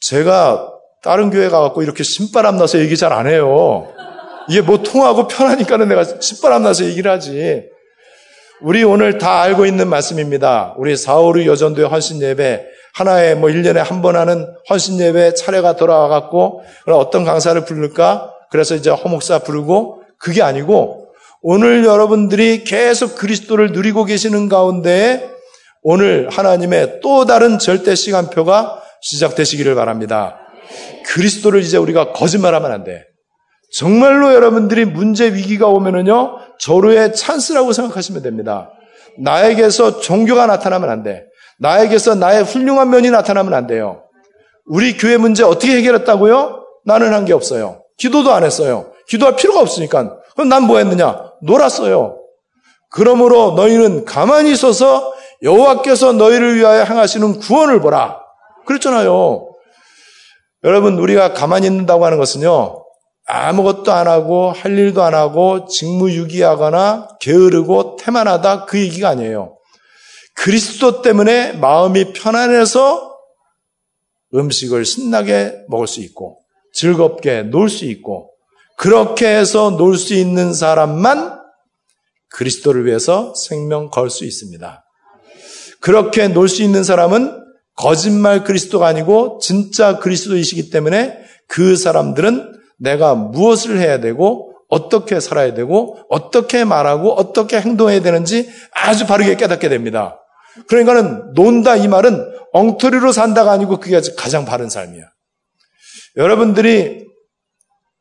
[0.00, 0.70] 제가
[1.02, 3.92] 다른 교회 가갖고 이렇게 신바람 나서 얘기 잘 안 해요.
[4.48, 7.62] 이게 뭐 통하고 편하니까는 내가 신바람 나서 얘기를 하지.
[8.60, 10.74] 우리 오늘 다 알고 있는 말씀입니다.
[10.78, 15.34] 우리 4, 5, 6 여전도의 헌신 예배 하나에 뭐 1년에 한 번 하는 헌신 예배
[15.34, 18.32] 차례가 돌아와 갖고 어떤 강사를 부를까?
[18.50, 21.08] 그래서 이제 허목사 부르고 그게 아니고
[21.42, 25.28] 오늘 여러분들이 계속 그리스도를 누리고 계시는 가운데
[25.82, 30.38] 오늘 하나님의 또 다른 절대 시간표가 시작되시기를 바랍니다.
[31.06, 33.04] 그리스도를 이제 우리가 거짓말하면 안 돼.
[33.76, 38.70] 정말로 여러분들이 문제 위기가 오면은요, 저로의 찬스라고 생각하시면 됩니다.
[39.18, 41.26] 나에게서 종교가 나타나면 안 돼.
[41.68, 44.02] 나에게서 나의 훌륭한 면이 나타나면 안 돼요.
[44.66, 46.60] 우리 교회 문제 어떻게 해결했다고요?
[46.84, 47.82] 나는 한 게 없어요.
[47.96, 48.92] 기도도 안 했어요.
[49.08, 50.18] 기도할 필요가 없으니까.
[50.34, 51.32] 그럼 난 뭐 했느냐?
[51.42, 52.18] 놀았어요.
[52.90, 55.12] 그러므로 너희는 가만히 있어서
[55.42, 58.18] 여호와께서 너희를 위하여 행하시는 구원을 보라.
[58.66, 59.48] 그랬잖아요.
[60.64, 62.82] 여러분 우리가 가만히 있는다고 하는 것은요.
[63.26, 69.53] 아무것도 안 하고 할 일도 안 하고 직무유기하거나 게으르고 태만하다 그 얘기가 아니에요.
[70.34, 73.14] 그리스도 때문에 마음이 편안해서
[74.34, 76.40] 음식을 신나게 먹을 수 있고
[76.72, 78.30] 즐겁게 놀 수 있고
[78.76, 81.40] 그렇게 해서 놀 수 있는 사람만
[82.30, 84.84] 그리스도를 위해서 생명 걸 수 있습니다.
[85.80, 87.42] 그렇게 놀 수 있는 사람은
[87.76, 95.98] 거짓말 그리스도가 아니고 진짜 그리스도이시기 때문에 그 사람들은 내가 무엇을 해야 되고 어떻게 살아야 되고
[96.08, 100.18] 어떻게 말하고 어떻게 행동해야 되는지 아주 바르게 깨닫게 됩니다.
[100.68, 105.04] 그러니까는 논다 이 말은 엉터리로 산다가 아니고 그게 가장 바른 삶이야.
[106.16, 107.04] 여러분들이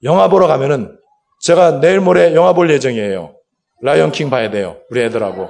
[0.04, 0.98] 영화 보러 가면은
[1.42, 3.36] 제가 내일 모레 영화 볼 예정이에요.
[3.82, 4.78] 라이언킹 봐야 돼요.
[4.90, 5.50] 우리 애들하고.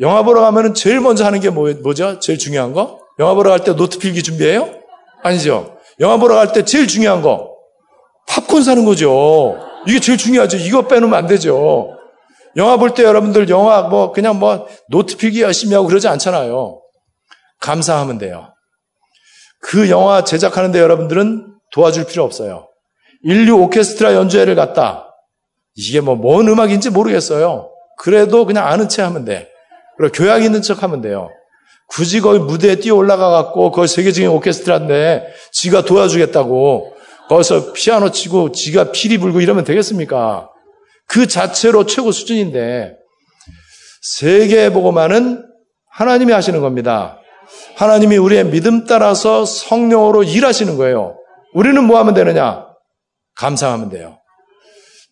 [0.00, 2.18] 영화 보러 가면은 제일 먼저 하는 게 뭐, 뭐죠?
[2.18, 3.00] 제일 중요한 거?
[3.18, 4.68] 영화 보러 갈 때 노트 필기 준비해요?
[5.22, 5.76] 아니죠.
[6.00, 7.52] 영화 보러 갈 때 제일 중요한 거.
[8.26, 9.56] 팝콘 사는 거죠.
[9.86, 10.56] 이게 제일 중요하죠.
[10.58, 11.96] 이거 빼놓으면 안 되죠.
[12.56, 16.80] 영화 볼 때 여러분들 영화 뭐 그냥 뭐 노트 필기 열심히 하고 그러지 않잖아요.
[17.60, 18.52] 감사하면 돼요.
[19.60, 22.68] 그 영화 제작하는데 여러분들은 도와줄 필요 없어요.
[23.22, 25.08] 인류 오케스트라 연주회를 갔다.
[25.76, 27.70] 이게 뭐 뭔 음악인지 모르겠어요.
[27.98, 29.48] 그래도 그냥 아는 체 하면 돼.
[29.96, 31.30] 그리고 교양 있는 척 하면 돼요.
[31.88, 36.94] 굳이 거기 무대에 뛰어 올라가 갖고 거기 세계적인 오케스트라인데 지가 도와주겠다고
[37.28, 40.48] 거기서 피아노 치고 지가 피리 불고 이러면 되겠습니까?
[41.12, 42.96] 그 자체로 최고 수준인데
[44.00, 45.44] 세계보고만은
[45.90, 47.18] 하나님이 하시는 겁니다.
[47.76, 51.16] 하나님이 우리의 믿음 따라서 성령으로 일하시는 거예요.
[51.52, 52.64] 우리는 뭐 하면 되느냐?
[53.36, 54.20] 감상하면 돼요.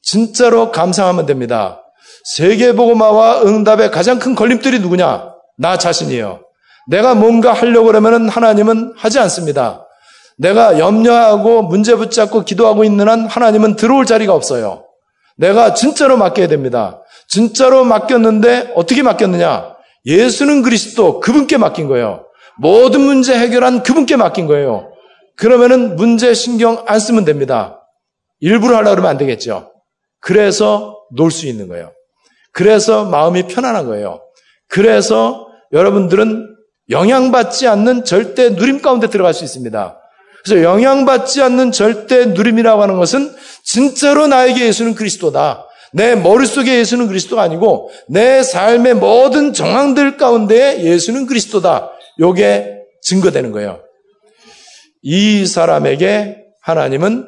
[0.02, 1.82] 진짜로 감상하면 됩니다.
[2.24, 5.34] 세계보고마와 응답의 가장 큰 걸림돌이 누구냐?
[5.58, 6.40] 나 자신이에요.
[6.88, 9.86] 내가 뭔가 하려고 그러면 하나님은 하지 않습니다.
[10.38, 14.86] 내가 염려하고 문제 붙잡고 기도하고 있는 한 하나님은 들어올 자리가 없어요.
[15.40, 17.02] 내가 진짜로 맡겨야 됩니다.
[17.26, 19.74] 진짜로 맡겼는데 어떻게 맡겼느냐?
[20.04, 22.26] 예수는 그리스도 그분께 맡긴 거예요.
[22.58, 24.92] 모든 문제 해결한 그분께 맡긴 거예요.
[25.36, 27.80] 그러면은 문제 신경 안 쓰면 됩니다.
[28.40, 29.72] 일부러 하려고 그러면 안 되겠죠.
[30.20, 31.92] 그래서 놀 수 있는 거예요.
[32.52, 34.20] 그래서 마음이 편안한 거예요.
[34.68, 36.54] 그래서 여러분들은
[36.90, 39.99] 영향받지 않는 절대 누림 가운데 들어갈 수 있습니다.
[40.44, 45.66] 그래서 영향받지 않는 절대 누림이라고 하는 것은 진짜로 나에게 예수는 그리스도다.
[45.92, 51.90] 내 머릿속에 예수는 그리스도가 아니고 내 삶의 모든 정황들 가운데 예수는 그리스도다.
[52.20, 53.80] 요게 증거되는 거예요.
[55.02, 57.26] 이 사람에게 하나님은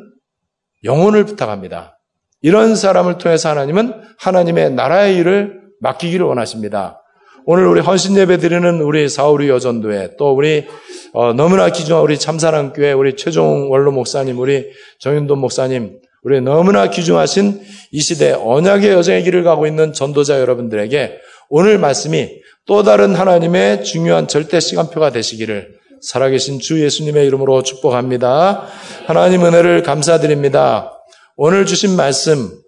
[0.85, 1.99] 영혼을 부탁합니다.
[2.41, 7.02] 이런 사람을 통해서 하나님은 하나님의 나라의 일을 맡기기를 원하십니다.
[7.45, 10.67] 오늘 우리 헌신 예배 드리는 우리 사우리 여전도회 또 우리
[11.13, 14.67] 어, 너무나 귀중한 우리 참사랑교회 우리 최종 원로 목사님 우리
[15.01, 21.19] 정윤돈 목사님 우리 너무나 귀중하신 이 시대 언약의 여정의 길을 가고 있는 전도자 여러분들에게
[21.49, 22.31] 오늘 말씀이
[22.65, 28.67] 또 다른 하나님의 중요한 절대 시간표가 되시기를 살아계신 주 예수님의 이름으로 축복합니다.
[29.07, 30.93] 하나님 은혜를 감사드립니다.
[31.37, 32.62] 오늘 주신 말씀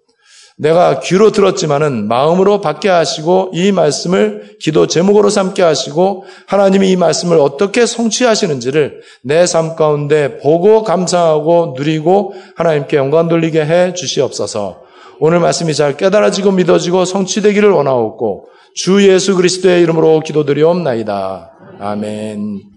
[0.57, 7.39] 내가 귀로 들었지만은 마음으로 받게 하시고 이 말씀을 기도 제목으로 삼게 하시고 하나님이 이 말씀을
[7.39, 14.81] 어떻게 성취하시는지를 내 삶 가운데 보고 감사하고 누리고 하나님께 영광 돌리게 해 주시옵소서.
[15.19, 21.51] 오늘 말씀이 잘 깨달아지고 믿어지고 성취되기를 원하옵고 주 예수 그리스도의 이름으로 기도드리옵나이다.
[21.79, 22.74] 아멘.